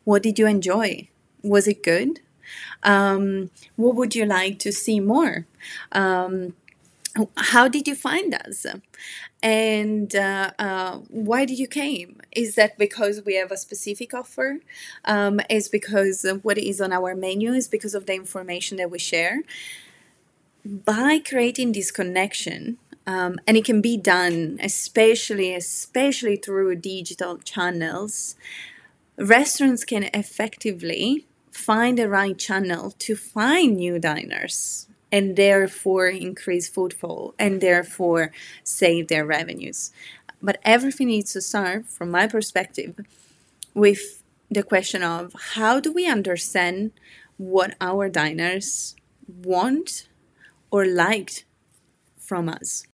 [0.05, 1.11] What did you enjoy?
[1.43, 2.21] Was it good?
[2.83, 5.47] Um, what would you like to see more?
[5.93, 6.55] Um,
[7.37, 8.65] how did you find us?
[9.43, 12.23] And uh, uh, why did you came?
[12.33, 14.61] Is that because we have a specific offer?
[15.05, 17.53] Um, is because what is on our menu?
[17.53, 19.43] Is because of the information that we share?
[20.71, 22.77] By creating this connection,
[23.07, 28.37] um, and it can be done especially especially through digital channels
[29.17, 37.35] restaurants can effectively find the right channel to find new diners and therefore increase footfall
[37.39, 38.31] and therefore
[38.63, 39.91] save their revenues.
[40.43, 43.01] But everything needs to start from my perspective
[43.73, 46.93] with the question of how do we understand
[47.39, 48.95] what our diners
[49.27, 50.08] want
[50.71, 51.45] or liked
[52.19, 52.85] from us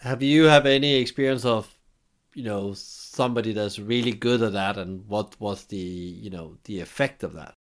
[0.00, 1.72] have you have any experience of,
[2.34, 6.80] you know, somebody that's really good at that, and what was the, you know, the
[6.80, 7.54] effect of that?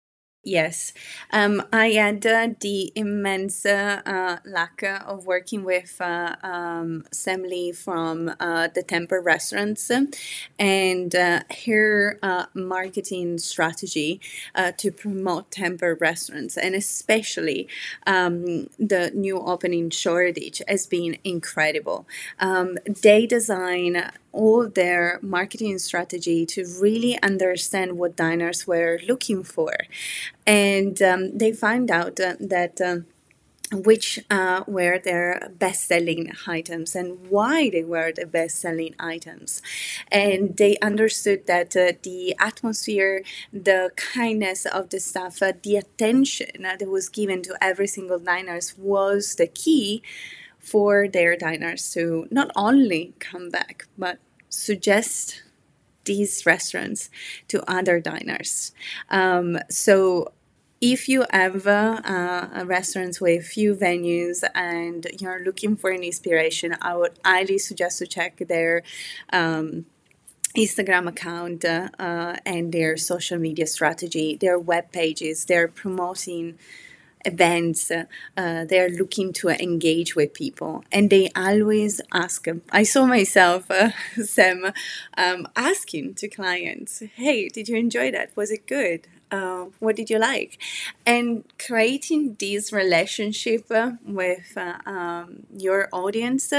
[0.47, 0.93] Yes,
[1.31, 7.41] um, I had uh, the immense uh, uh, luck of working with uh, um, Sam
[7.41, 9.89] Lee from uh, the Temper Restaurants
[10.59, 12.19] and uh, her
[12.53, 14.21] marketing strategy
[14.77, 17.67] to promote Temper Restaurants and especially
[18.05, 22.05] um, the new opening Shoreditch has been incredible.
[22.39, 29.73] Um, they design all their marketing strategy to really understand what diners were looking for.
[30.45, 32.81] And um, they find out uh, that.
[32.81, 33.05] Um,
[33.73, 39.61] which uh, were their best selling items and why they were the best selling items.
[40.11, 46.61] And they understood that uh, the atmosphere, the kindness of the staff, uh, the attention
[46.61, 50.03] that was given to every single diners was the key
[50.65, 54.17] for their diners to not only come back, but
[54.49, 55.43] suggest
[56.05, 57.09] these restaurants
[57.47, 58.71] to other diners.
[59.09, 60.31] Um, so
[60.81, 66.75] if you have uh, a restaurant with few venues and you're looking for an inspiration,
[66.81, 68.81] I would highly suggest to check their
[69.31, 69.85] um,
[70.55, 75.45] Instagram account uh, and their social media strategy, their web pages.
[75.45, 76.57] They're promoting
[77.25, 77.91] events.
[77.91, 82.47] Uh, they're looking to engage with people, and they always ask.
[82.71, 83.91] I saw myself, uh,
[84.23, 84.71] Sam,
[85.17, 88.35] um, asking to clients, "Hey, did you enjoy that?
[88.35, 89.07] Was it good?
[89.31, 90.59] Uh, what did you like?"
[91.05, 96.53] And creating this relationship uh, with um, your audience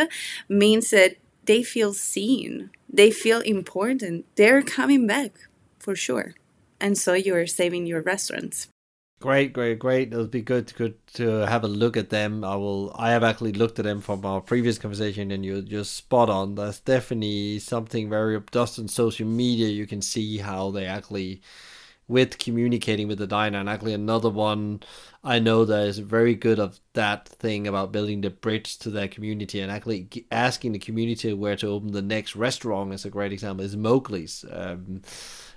[0.48, 4.24] means that they feel seen they feel important.
[4.36, 5.48] They're coming back
[5.78, 6.34] for sure.
[6.80, 8.68] And so you're saving your restaurants.
[9.18, 10.12] Great, great, great.
[10.12, 12.44] It'll be good, good to have a look at them.
[12.44, 12.94] I will.
[12.96, 16.54] I have actually looked at them from our previous conversation, and you're just spot on.
[16.54, 19.68] That's definitely something very just on social media.
[19.68, 21.40] You can see how they actually
[22.08, 23.58] with communicating with the diner.
[23.58, 24.82] And actually, another one
[25.24, 29.08] I know that is very good of that thing about building the bridge to their
[29.08, 33.32] community and actually asking the community where to open the next restaurant is a great
[33.32, 33.64] example.
[33.64, 34.44] Is Mowgli's.
[34.50, 35.02] Um,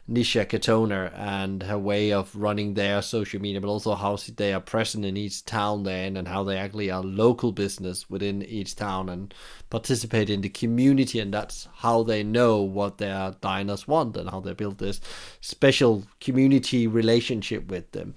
[0.10, 4.60] Nisha Katona and her way of running their social media, but also how they are
[4.60, 9.08] present in each town then and how they actually are local business within each town
[9.10, 9.34] and
[9.70, 11.20] participate in the community.
[11.20, 15.00] And that's how they know what their diners want and how they build this
[15.42, 18.16] special community relationship with them.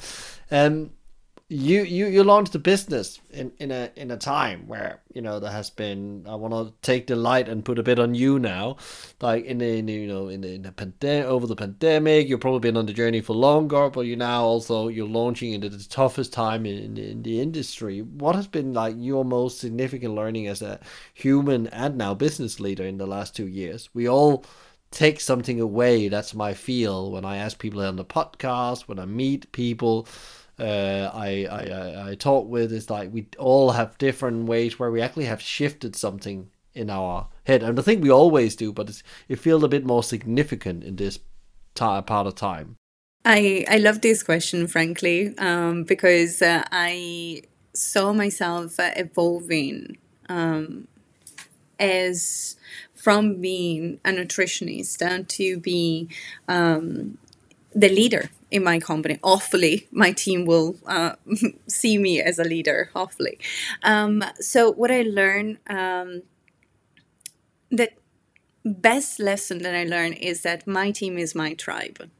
[0.50, 0.92] Um,
[1.52, 5.38] you you you launched a business in in a in a time where you know
[5.38, 8.38] there has been I want to take the light and put a bit on you
[8.38, 8.78] now,
[9.20, 12.40] like in the, in you know in the, in the pandemic over the pandemic you've
[12.40, 15.84] probably been on the journey for longer, but you now also you're launching into the
[15.84, 18.00] toughest time in, in the industry.
[18.00, 20.80] What has been like your most significant learning as a
[21.12, 23.90] human and now business leader in the last two years?
[23.92, 24.44] We all
[24.90, 26.08] take something away.
[26.08, 30.06] That's my feel when I ask people on the podcast, when I meet people
[30.58, 35.00] uh, I, I, I talk with is like we all have different ways where we
[35.00, 39.38] actually have shifted something in our head, and I think we always do, but it
[39.38, 41.18] feels a bit more significant in this
[41.74, 42.76] t- part of time.
[43.24, 47.42] I I love this question, frankly, um, because uh, I
[47.74, 49.96] saw myself uh, evolving
[50.28, 50.88] um,
[51.78, 52.56] as
[52.94, 56.08] from being a nutritionist to be
[56.48, 57.18] um,
[57.74, 59.18] the leader in my company.
[59.24, 61.14] Hopefully, my team will uh,
[61.66, 62.90] see me as a leader.
[62.94, 63.38] Hopefully,
[63.82, 66.22] um, so what I learned, um,
[67.70, 67.88] the
[68.64, 72.10] best lesson that I learned is that my team is my tribe.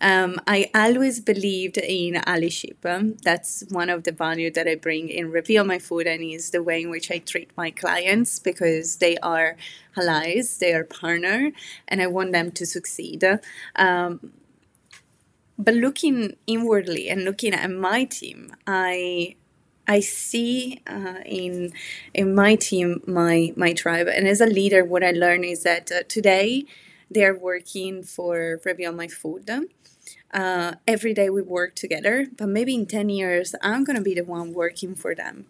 [0.00, 2.84] Um, I always believed in allyship.
[2.84, 6.50] Um, that's one of the values that I bring in Reveal My Food and is
[6.50, 9.56] the way in which I treat my clients because they are
[9.96, 11.52] allies, they are partner,
[11.86, 13.22] and I want them to succeed.
[13.76, 14.32] Um,
[15.62, 19.36] but looking inwardly and looking at my team, I
[19.86, 21.72] I see uh, in
[22.14, 25.90] in my team my my tribe, and as a leader, what I learned is that
[25.90, 26.64] uh, today
[27.10, 29.50] they are working for Reveal My Food.
[30.32, 34.14] Uh, every day we work together, but maybe in 10 years, I'm going to be
[34.14, 35.44] the one working for them.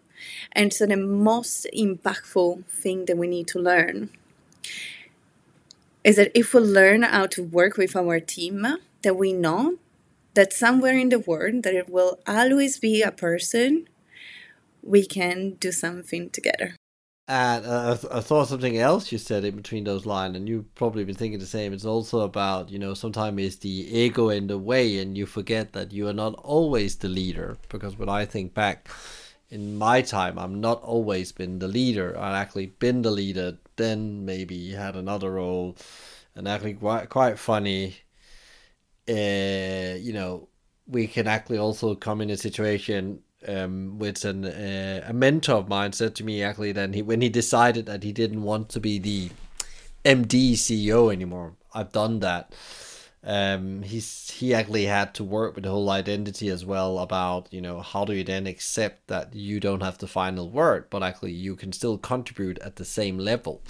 [0.51, 4.09] And so, the most impactful thing that we need to learn
[6.03, 8.67] is that if we learn how to work with our team,
[9.03, 9.77] that we know
[10.33, 13.87] that somewhere in the world that there will always be a person
[14.81, 16.75] we can do something together.
[17.25, 21.05] And uh, I thought something else you said in between those lines, and you've probably
[21.05, 21.71] been thinking the same.
[21.71, 25.71] It's also about, you know, sometimes it's the ego in the way, and you forget
[25.71, 27.57] that you are not always the leader.
[27.69, 28.89] Because when I think back
[29.49, 32.17] in my time, I'm not always been the leader.
[32.17, 35.77] I've actually been the leader, then maybe had another role,
[36.35, 38.02] and actually quite, quite funny
[39.09, 40.47] uh, you know,
[40.87, 45.67] we can actually also come in a situation um, with an uh, a mentor of
[45.67, 48.79] mine said to me actually that he when he decided that he didn't want to
[48.79, 49.29] be the
[50.05, 51.55] MD CEO anymore.
[51.73, 52.53] I've done that.
[53.25, 57.61] Um, he's he actually had to work with the whole identity as well about you
[57.61, 61.31] know how do you then accept that you don't have the final word, but actually
[61.31, 63.61] you can still contribute at the same level.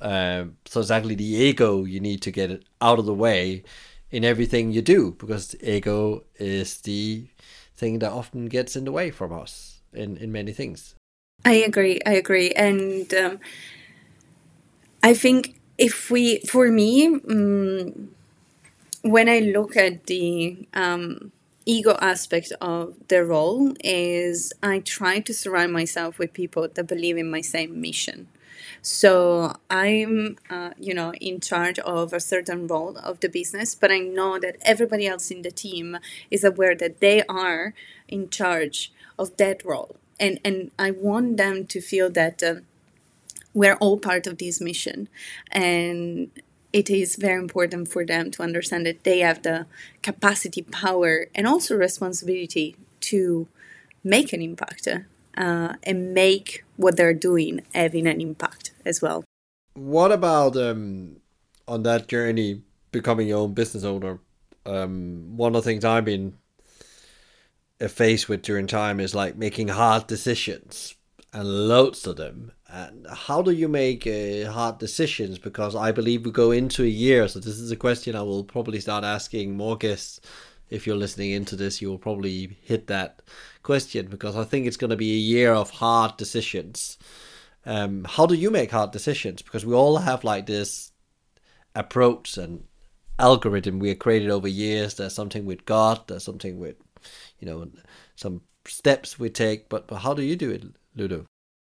[0.00, 3.62] Um, so it's actually the ego you need to get it out of the way
[4.10, 7.26] in everything you do because ego is the
[7.76, 10.94] thing that often gets in the way from us in, in many things.
[11.44, 12.00] I agree.
[12.06, 12.50] I agree.
[12.52, 13.40] And um,
[15.02, 18.10] I think if we, for me, um,
[19.02, 21.32] when I look at the um,
[21.64, 27.16] ego aspect of the role, is I try to surround myself with people that believe
[27.16, 28.28] in my same mission.
[28.88, 33.90] So I'm, uh, you know, in charge of a certain role of the business, but
[33.90, 35.98] I know that everybody else in the team
[36.30, 37.74] is aware that they are
[38.06, 42.54] in charge of that role, and and I want them to feel that uh,
[43.54, 45.08] we're all part of this mission,
[45.50, 46.30] and
[46.72, 49.66] it is very important for them to understand that they have the
[50.02, 53.48] capacity, power, and also responsibility to
[54.04, 54.86] make an impact
[55.36, 59.24] uh, and make what they're doing having an impact as well.
[59.74, 61.16] What about um,
[61.68, 62.62] on that journey
[62.92, 64.20] becoming your own business owner?
[64.64, 66.34] Um, one of the things I've been
[67.88, 70.94] faced with during time is like making hard decisions
[71.32, 72.52] and loads of them.
[72.68, 75.38] And how do you make uh, hard decisions?
[75.38, 78.44] Because I believe we go into a year, so this is a question I will
[78.44, 80.20] probably start asking more guests.
[80.68, 83.22] If you're listening into this, you will probably hit that
[83.62, 86.98] question because I think it's going to be a year of hard decisions.
[87.64, 89.42] Um, how do you make hard decisions?
[89.42, 90.92] Because we all have like this
[91.74, 92.64] approach and
[93.18, 94.94] algorithm we have created over years.
[94.94, 96.00] There's something with God.
[96.06, 96.76] There's something with,
[97.38, 97.68] you know,
[98.14, 99.68] some steps we take.
[99.68, 100.64] But, but how do you do it,
[100.94, 101.26] Ludo?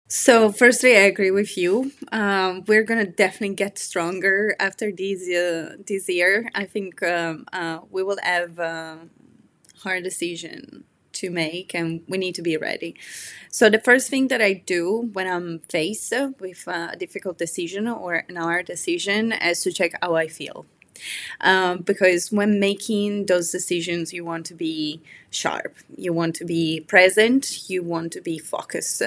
[0.09, 1.91] So, firstly, I agree with you.
[2.13, 6.49] Um, we're gonna definitely get stronger after this uh, this year.
[6.55, 8.99] I think um, uh, we will have a
[9.83, 12.95] hard decision to make, and we need to be ready.
[13.51, 18.23] So, the first thing that I do when I'm faced with a difficult decision or
[18.29, 20.65] an hard decision is to check how I feel.
[21.41, 26.81] Um, because when making those decisions, you want to be sharp, you want to be
[26.81, 29.03] present, you want to be focused.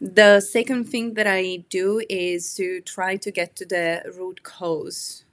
[0.00, 5.24] The second thing that I do is to try to get to the root cause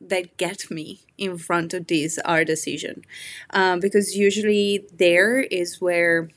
[0.00, 3.02] that get me in front of this hard decision.
[3.50, 6.30] Um, because usually there is where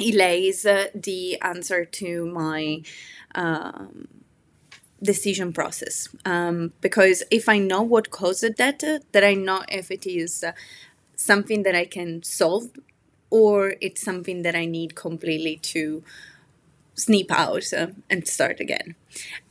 [0.00, 2.82] it lays uh, the answer to my
[3.34, 4.08] um,
[5.02, 6.08] decision process.
[6.24, 10.44] Um, because if i know what caused that uh, that i know if it is
[11.16, 12.70] something that i can solve
[13.30, 16.02] or it's something that i need completely to
[16.94, 18.94] snip out uh, and start again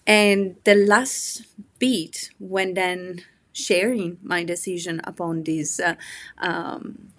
[0.06, 1.44] and the last
[1.80, 3.22] bit when then
[3.54, 5.96] sharing my decision upon this uh,
[6.40, 7.10] um,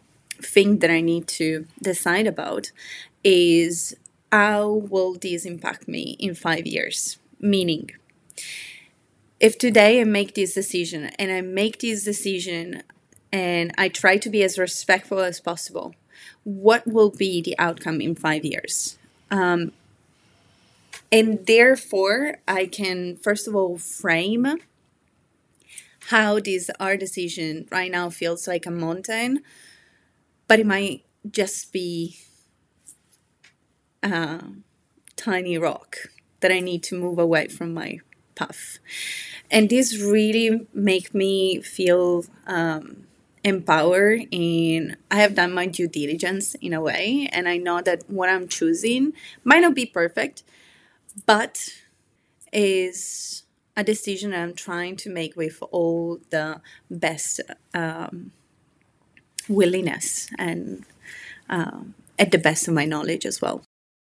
[0.41, 2.73] thing that i need to decide about
[3.23, 3.97] is
[4.33, 7.91] how will this impact me in five years meaning
[9.41, 12.83] if today I make this decision and I make this decision
[13.33, 15.95] and I try to be as respectful as possible,
[16.45, 18.97] what will be the outcome in five years?
[19.31, 19.73] Um,
[21.11, 24.59] and therefore, I can first of all frame
[26.09, 29.41] how this our decision right now feels like a mountain,
[30.49, 32.19] but it might just be
[34.03, 34.43] a
[35.17, 35.97] tiny rock
[36.41, 38.01] that I need to move away from my
[38.35, 38.79] path.
[39.51, 43.07] And this really make me feel um,
[43.43, 48.05] empowered and I have done my due diligence in a way and I know that
[48.09, 49.13] what I'm choosing
[49.45, 50.43] might not be perfect,
[51.27, 51.69] but
[52.53, 53.43] is
[53.77, 56.61] a decision I'm trying to make with all the
[56.91, 57.41] best
[57.75, 58.31] um,
[59.49, 60.85] willingness and
[61.51, 63.65] um, at the best of my knowledge as well.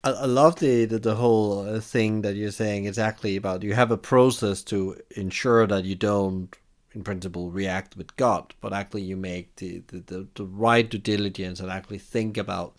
[0.04, 3.74] I, I love the, the, the whole uh, thing that you're saying exactly about you
[3.74, 6.56] have a process to ensure that you don't
[6.94, 10.98] in principle react with God, but actually you make the, the, the, the right due
[10.98, 12.76] diligence and actually think about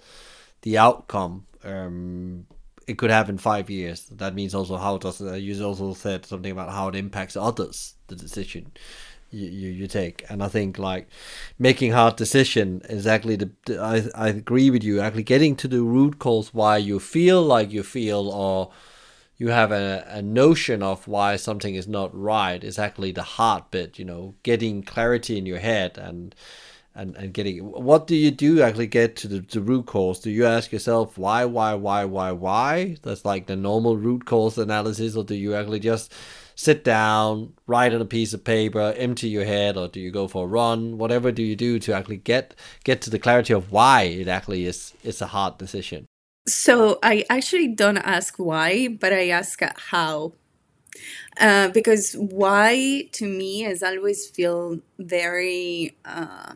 [0.61, 2.45] the outcome um,
[2.87, 4.05] it could have in five years.
[4.11, 7.95] That means also how does uh, you also said something about how it impacts others
[8.07, 8.71] the decision
[9.33, 10.23] you, you, you take.
[10.29, 11.07] And I think like
[11.57, 15.01] making hard decision exactly the, the I, I agree with you.
[15.01, 18.71] Actually getting to the root cause why you feel like you feel or
[19.37, 23.63] you have a, a notion of why something is not right is actually the hard
[23.71, 26.35] bit, you know, getting clarity in your head and
[26.95, 30.29] and, and getting what do you do actually get to the, the root cause do
[30.29, 35.15] you ask yourself why why why why why that's like the normal root cause analysis
[35.15, 36.13] or do you actually just
[36.55, 40.27] sit down, write on a piece of paper, empty your head, or do you go
[40.27, 40.97] for a run?
[40.97, 44.65] Whatever do you do to actually get get to the clarity of why it actually
[44.65, 46.05] is is a hard decision?
[46.47, 49.59] So I actually don't ask why, but I ask
[49.91, 50.33] how.
[51.39, 56.53] Uh, because why to me has always feel very uh,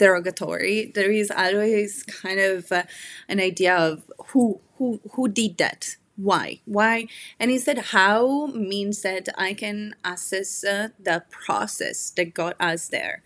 [0.00, 0.90] derogatory.
[0.94, 2.84] There is always kind of uh,
[3.28, 5.96] an idea of who who who did that?
[6.16, 6.60] Why?
[6.66, 7.06] Why?
[7.38, 8.48] And instead how?
[8.72, 9.78] means that i can
[10.12, 13.22] assess uh, the process that got us there.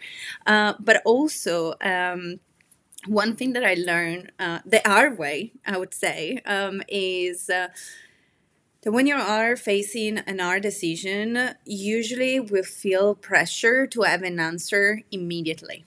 [0.46, 2.40] Uh, but also um,
[3.06, 7.68] one thing that i learned uh, the hard way i would say um, is uh,
[8.82, 14.38] that when you are facing an hard decision usually we feel pressure to have an
[14.38, 15.84] answer immediately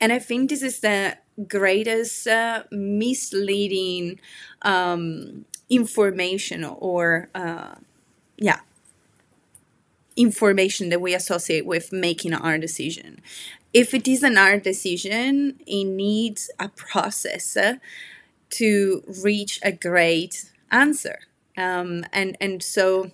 [0.00, 1.16] and i think this is the
[1.48, 4.20] greatest uh, misleading
[4.62, 7.74] um, information or uh,
[8.36, 8.60] yeah
[10.16, 13.20] information that we associate with making our decision.
[13.72, 17.74] If it is an art decision, it needs a process uh,
[18.50, 21.20] to reach a great answer.
[21.56, 23.10] Um, and and so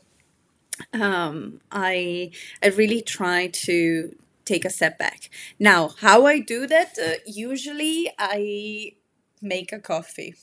[0.92, 2.30] um, I
[2.62, 4.16] I really try to
[4.52, 5.20] take a step back.
[5.58, 6.90] Now, how I do that?
[6.98, 8.94] Uh, usually, I
[9.40, 10.34] make a coffee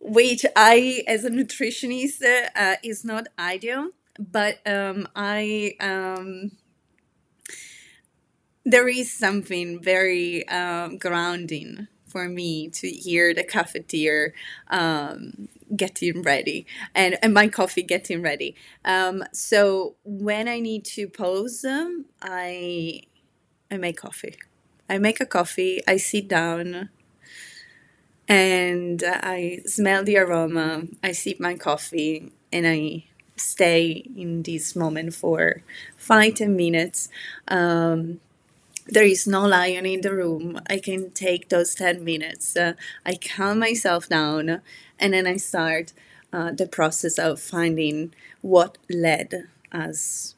[0.00, 2.22] which I, as a nutritionist,
[2.54, 3.90] uh, is not ideal.
[4.18, 6.52] But um, I um,
[8.64, 14.32] there is something very um, grounding for me to hear the cafeteria
[14.70, 18.54] um, getting ready and, and my coffee getting ready.
[18.84, 23.02] Um, so when I need to pause, um, I
[23.70, 24.36] I make coffee.
[24.88, 25.82] I make a coffee.
[25.88, 26.90] I sit down
[28.28, 30.84] and I smell the aroma.
[31.02, 33.04] I sip my coffee and I
[33.36, 35.62] stay in this moment for
[35.96, 37.08] five ten minutes.
[37.48, 38.20] Um,
[38.88, 40.60] there is no lion in the room.
[40.68, 42.56] I can take those 10 minutes.
[42.56, 42.74] Uh,
[43.04, 44.60] I calm myself down
[44.98, 45.92] and then I start
[46.32, 50.34] uh, the process of finding what led us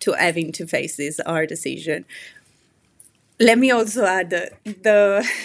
[0.00, 2.04] to having to face this hard decision.
[3.38, 5.28] Let me also add the, the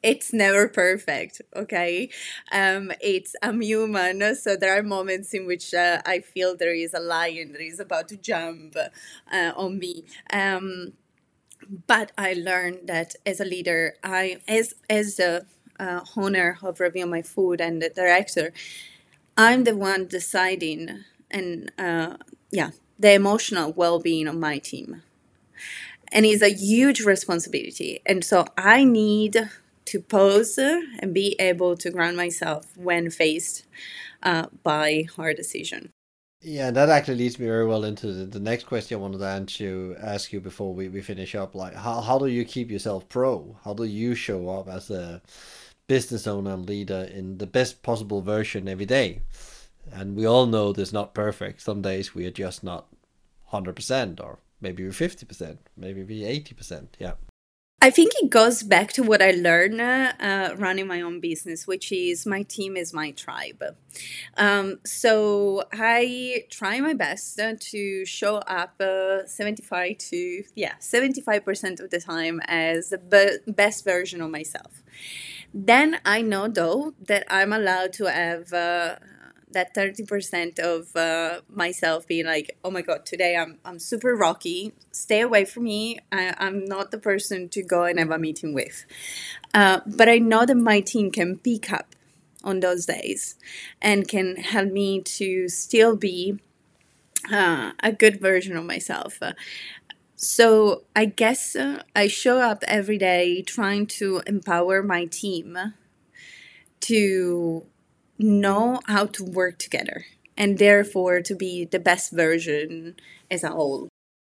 [0.00, 2.08] it's never perfect okay
[2.52, 6.94] um it's i'm human so there are moments in which uh, i feel there is
[6.94, 8.76] a lion that is about to jump
[9.32, 10.92] uh, on me um
[11.86, 15.46] but i learned that as a leader i as as a
[15.80, 18.52] uh, owner of Reveal My Food and the director
[19.36, 22.16] i'm the one deciding and uh,
[22.50, 25.02] yeah the emotional well-being of my team
[26.12, 29.50] and it's a huge responsibility and so i need
[29.84, 33.64] to pause and be able to ground myself when faced
[34.22, 35.90] uh, by hard decision.
[36.40, 39.96] Yeah, that actually leads me very well into the, the next question I wanted to
[40.00, 41.54] ask you before we, we finish up.
[41.54, 43.56] Like, how, how do you keep yourself pro?
[43.64, 45.20] How do you show up as a
[45.88, 49.22] business owner and leader in the best possible version every day?
[49.92, 51.60] And we all know there's not perfect.
[51.60, 52.86] Some days we are just not
[53.52, 56.86] 100% or maybe we're 50%, maybe we're 80%.
[57.00, 57.14] Yeah.
[57.80, 61.92] I think it goes back to what I learned uh, running my own business, which
[61.92, 63.62] is my team is my tribe.
[64.36, 71.90] Um, so I try my best to show up uh, 75 to, yeah, 75% of
[71.90, 74.82] the time as the be- best version of myself.
[75.54, 78.52] Then I know, though, that I'm allowed to have.
[78.52, 78.96] Uh,
[79.52, 84.72] that 30% of uh, myself being like oh my god today i'm, I'm super rocky.
[84.92, 85.98] Stay away from me.
[86.12, 88.84] I, am not the person to go and have a meeting with.
[89.54, 91.94] Uh, but i know that my team can pick up
[92.44, 93.36] on those days
[93.82, 96.38] and can help me to still be
[97.32, 99.20] uh, a good version of myself.
[100.16, 105.56] So i guess uh, i show up every day trying to empower my team
[106.80, 107.66] to
[108.18, 110.04] know how to work together
[110.36, 112.96] and therefore to be the best version
[113.30, 113.88] as a whole.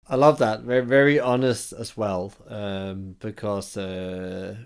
[0.07, 0.61] I love that.
[0.61, 4.57] Very, very honest as well, um, because uh,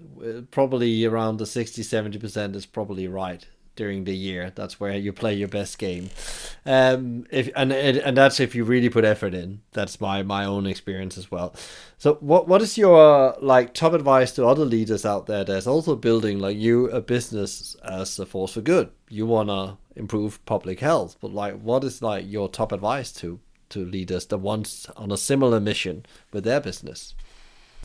[0.50, 3.46] probably around the 60 70% is probably right
[3.78, 4.52] during the year.
[4.54, 6.10] That's where you play your best game.
[6.66, 9.60] Um, if and and that's if you really put effort in.
[9.72, 11.54] That's my my own experience as well.
[11.96, 15.94] So what what is your like top advice to other leaders out there that's also
[15.94, 18.90] building like you a business as a force for good?
[19.08, 23.38] You wanna improve public health, but like what is like your top advice to
[23.70, 27.14] to leaders that ones on a similar mission with their business?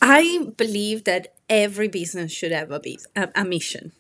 [0.02, 2.82] I believe that every business should have a,
[3.16, 3.91] a, a mission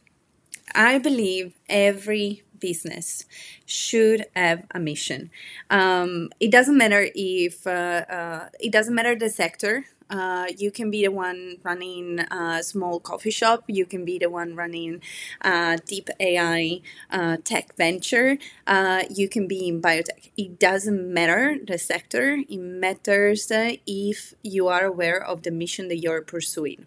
[0.75, 3.25] I believe every business
[3.65, 5.29] should have a mission.
[5.69, 9.85] Um, it doesn't matter if uh, uh, it doesn't matter the sector.
[10.09, 13.63] Uh, you can be the one running a small coffee shop.
[13.67, 15.01] You can be the one running
[15.41, 18.37] a deep AI uh, tech venture.
[18.67, 20.29] Uh, you can be in biotech.
[20.37, 22.37] It doesn't matter the sector.
[22.47, 26.85] It matters if you are aware of the mission that you're pursuing.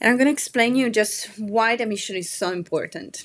[0.00, 3.24] And I'm going to explain you just why the mission is so important.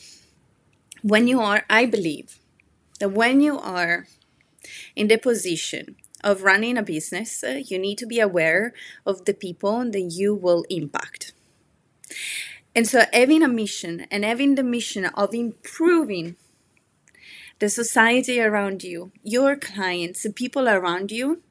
[1.01, 2.39] When you are, I believe
[2.99, 4.07] that when you are
[4.95, 8.73] in the position of running a business, uh, you need to be aware
[9.05, 11.34] of the people that you will impact.
[12.76, 16.36] And so, having a mission and having the mission of improving
[17.59, 21.41] the society around you, your clients, the people around you,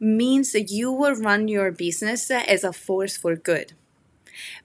[0.00, 3.74] means that you will run your business as a force for good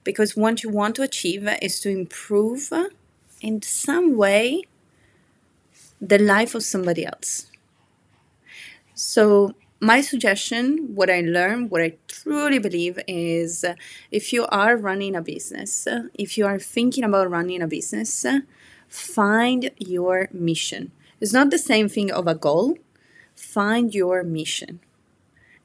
[0.04, 2.72] because what you want to achieve is to improve
[3.40, 4.64] in some way
[6.00, 7.46] the life of somebody else.
[8.94, 13.64] So, my suggestion, what I learned, what I truly believe is
[14.12, 18.24] if you are running a business, if you are thinking about running a business,
[18.88, 20.92] find your mission.
[21.20, 22.78] It's not the same thing of a goal.
[23.34, 24.80] Find your mission.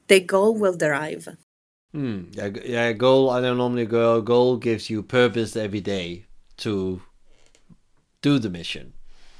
[0.07, 1.37] The goal will derive.
[1.93, 2.23] Hmm.
[2.31, 2.91] Yeah, yeah.
[2.93, 3.29] Goal.
[3.29, 4.21] I don't normally go.
[4.21, 6.25] Goal gives you purpose every day
[6.57, 7.01] to
[8.21, 8.93] do the mission.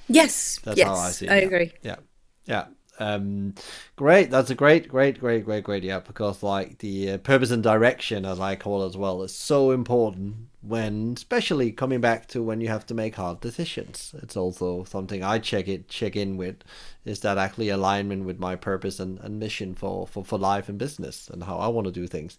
[0.08, 0.60] Yes.
[0.64, 1.32] That's yes, how I see it.
[1.32, 1.72] I agree.
[1.84, 1.98] Yeah.
[2.46, 2.68] Yeah.
[3.00, 3.54] Um,
[3.96, 4.32] great.
[4.32, 5.84] That's a great, great, great, great, great.
[5.84, 9.36] Yeah, because like the uh, purpose and direction, as I call it as well, is
[9.36, 14.16] so important when, especially coming back to when you have to make hard decisions.
[14.22, 16.58] It's also something I check it, check in with,
[17.06, 20.78] is that actually alignment with my purpose and, and mission for, for for life and
[20.78, 22.38] business and how I want to do things.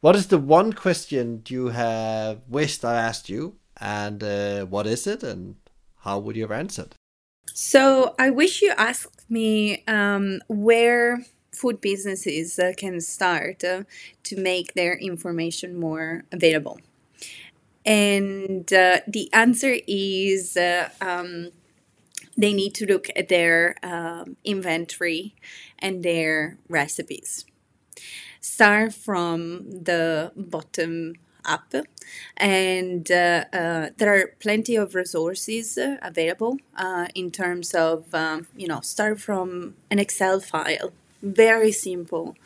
[0.00, 5.06] What is the one question you have wished I asked you, and uh, what is
[5.06, 5.56] it, and
[6.00, 6.94] how would you have answered?
[7.54, 13.82] So I wish you asked me um, where food businesses uh, can start uh,
[14.24, 16.78] to make their information more available.
[17.84, 21.50] And uh, the answer is uh, um,
[22.36, 25.36] they need to look at their um, inventory
[25.78, 27.46] and their recipes.
[28.40, 31.14] Start from the bottom
[31.46, 31.74] up,
[32.36, 38.68] and uh, uh, there are plenty of resources available uh, in terms of um, you
[38.68, 40.92] know start from an Excel file,
[41.22, 42.36] very simple.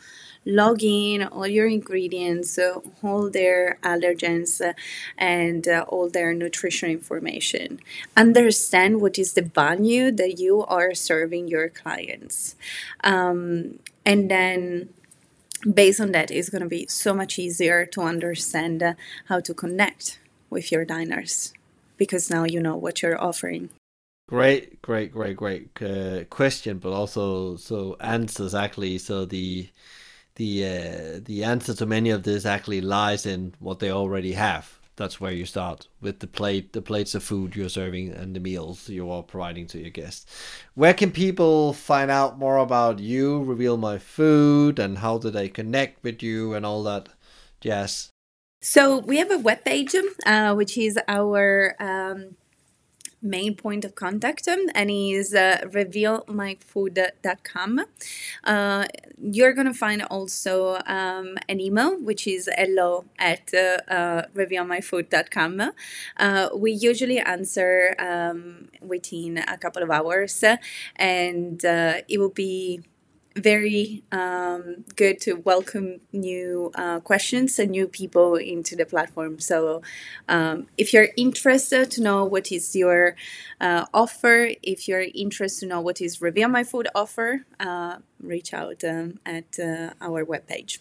[0.43, 4.73] Log in all your ingredients, uh, all their allergens, uh,
[5.15, 7.79] and uh, all their nutrition information.
[8.17, 12.55] Understand what is the value that you are serving your clients.
[13.03, 14.89] Um, and then
[15.61, 18.93] based on that, it's going to be so much easier to understand uh,
[19.25, 21.53] how to connect with your diners
[21.97, 23.69] because now you know what you're offering.
[24.27, 28.97] Great, great, great, great uh, question, but also so answers actually.
[28.97, 29.69] So the
[30.35, 34.79] the uh, the answer to many of this actually lies in what they already have.
[34.95, 38.39] That's where you start with the plate, the plates of food you're serving, and the
[38.39, 40.25] meals you are providing to your guests.
[40.75, 45.49] Where can people find out more about you, reveal my food, and how do they
[45.49, 47.09] connect with you and all that
[47.61, 48.09] jazz?
[48.61, 52.35] So we have a webpage, uh, which is our um,
[53.21, 57.85] main point of contact um, and is uh, revealmyfood.com.
[58.43, 58.85] Uh,
[59.21, 65.71] you're going to find also um, an email, which is hello at uh, uh, revealmyfood.com.
[66.17, 70.43] Uh, we usually answer um, within a couple of hours,
[70.95, 72.81] and uh, it will be
[73.35, 79.39] very um, good to welcome new uh, questions and new people into the platform.
[79.39, 79.81] So,
[80.27, 83.15] um, if you're interested to know what is your
[83.59, 88.53] uh, offer, if you're interested to know what is Reveal My Food offer, uh, reach
[88.53, 90.79] out um, at uh, our webpage.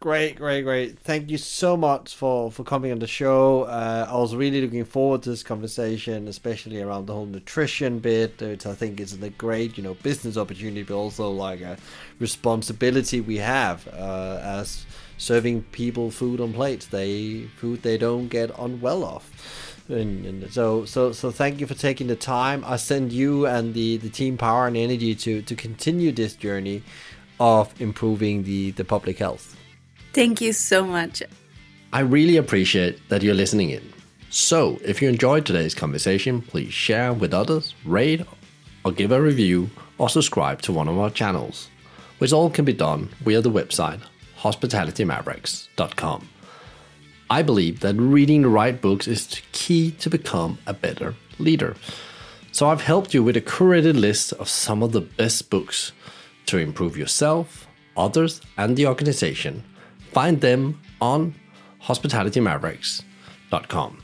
[0.00, 0.98] Great, great, great.
[0.98, 3.64] Thank you so much for, for coming on the show.
[3.64, 8.40] Uh, I was really looking forward to this conversation, especially around the whole nutrition bit,
[8.40, 11.76] which I think is a great, you know, business opportunity, but also like a
[12.18, 14.86] responsibility we have uh, as
[15.18, 16.86] serving people food on plates.
[16.86, 19.84] They food they don't get on well off.
[19.90, 22.64] And, and, so so so thank you for taking the time.
[22.66, 26.84] I send you and the, the team power and energy to to continue this journey
[27.38, 29.58] of improving the the public health.
[30.12, 31.22] Thank you so much.
[31.92, 33.92] I really appreciate that you're listening in.
[34.30, 38.24] So, if you enjoyed today's conversation, please share with others, rate
[38.84, 41.68] or give a review, or subscribe to one of our channels,
[42.18, 44.00] which all can be done via the website
[44.38, 46.28] hospitalitymavericks.com.
[47.28, 51.76] I believe that reading the right books is key to become a better leader.
[52.52, 55.92] So I've helped you with a curated list of some of the best books
[56.46, 59.62] to improve yourself, others, and the organization
[60.12, 61.34] Find them on
[61.82, 63.98] hospitalitymavericks.com.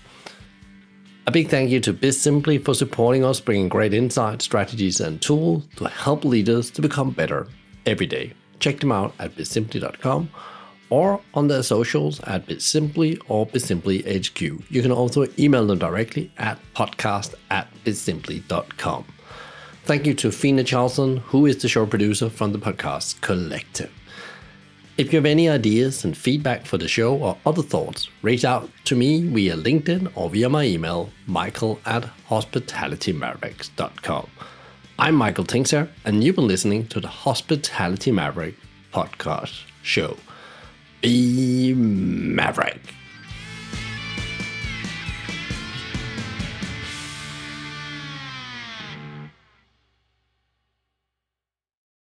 [1.28, 5.64] A big thank you to BizSimply for supporting us, bringing great insights, strategies, and tools
[5.76, 7.48] to help leaders to become better
[7.84, 8.32] every day.
[8.60, 10.30] Check them out at bizsimply.com
[10.88, 14.70] or on their socials at bizsimply or bizsimplyhq.
[14.70, 19.04] You can also email them directly at podcast at bizsimply.com.
[19.84, 23.90] Thank you to Fina Charlson, who is the show producer from the podcast Collective.
[24.98, 28.70] If you have any ideas and feedback for the show or other thoughts, reach out
[28.86, 34.30] to me via LinkedIn or via my email, michael at hospitalitymavericks.com.
[34.98, 38.54] I'm Michael Tingsager, and you've been listening to the Hospitality Maverick
[38.90, 40.16] podcast show.
[41.02, 42.80] Be Maverick.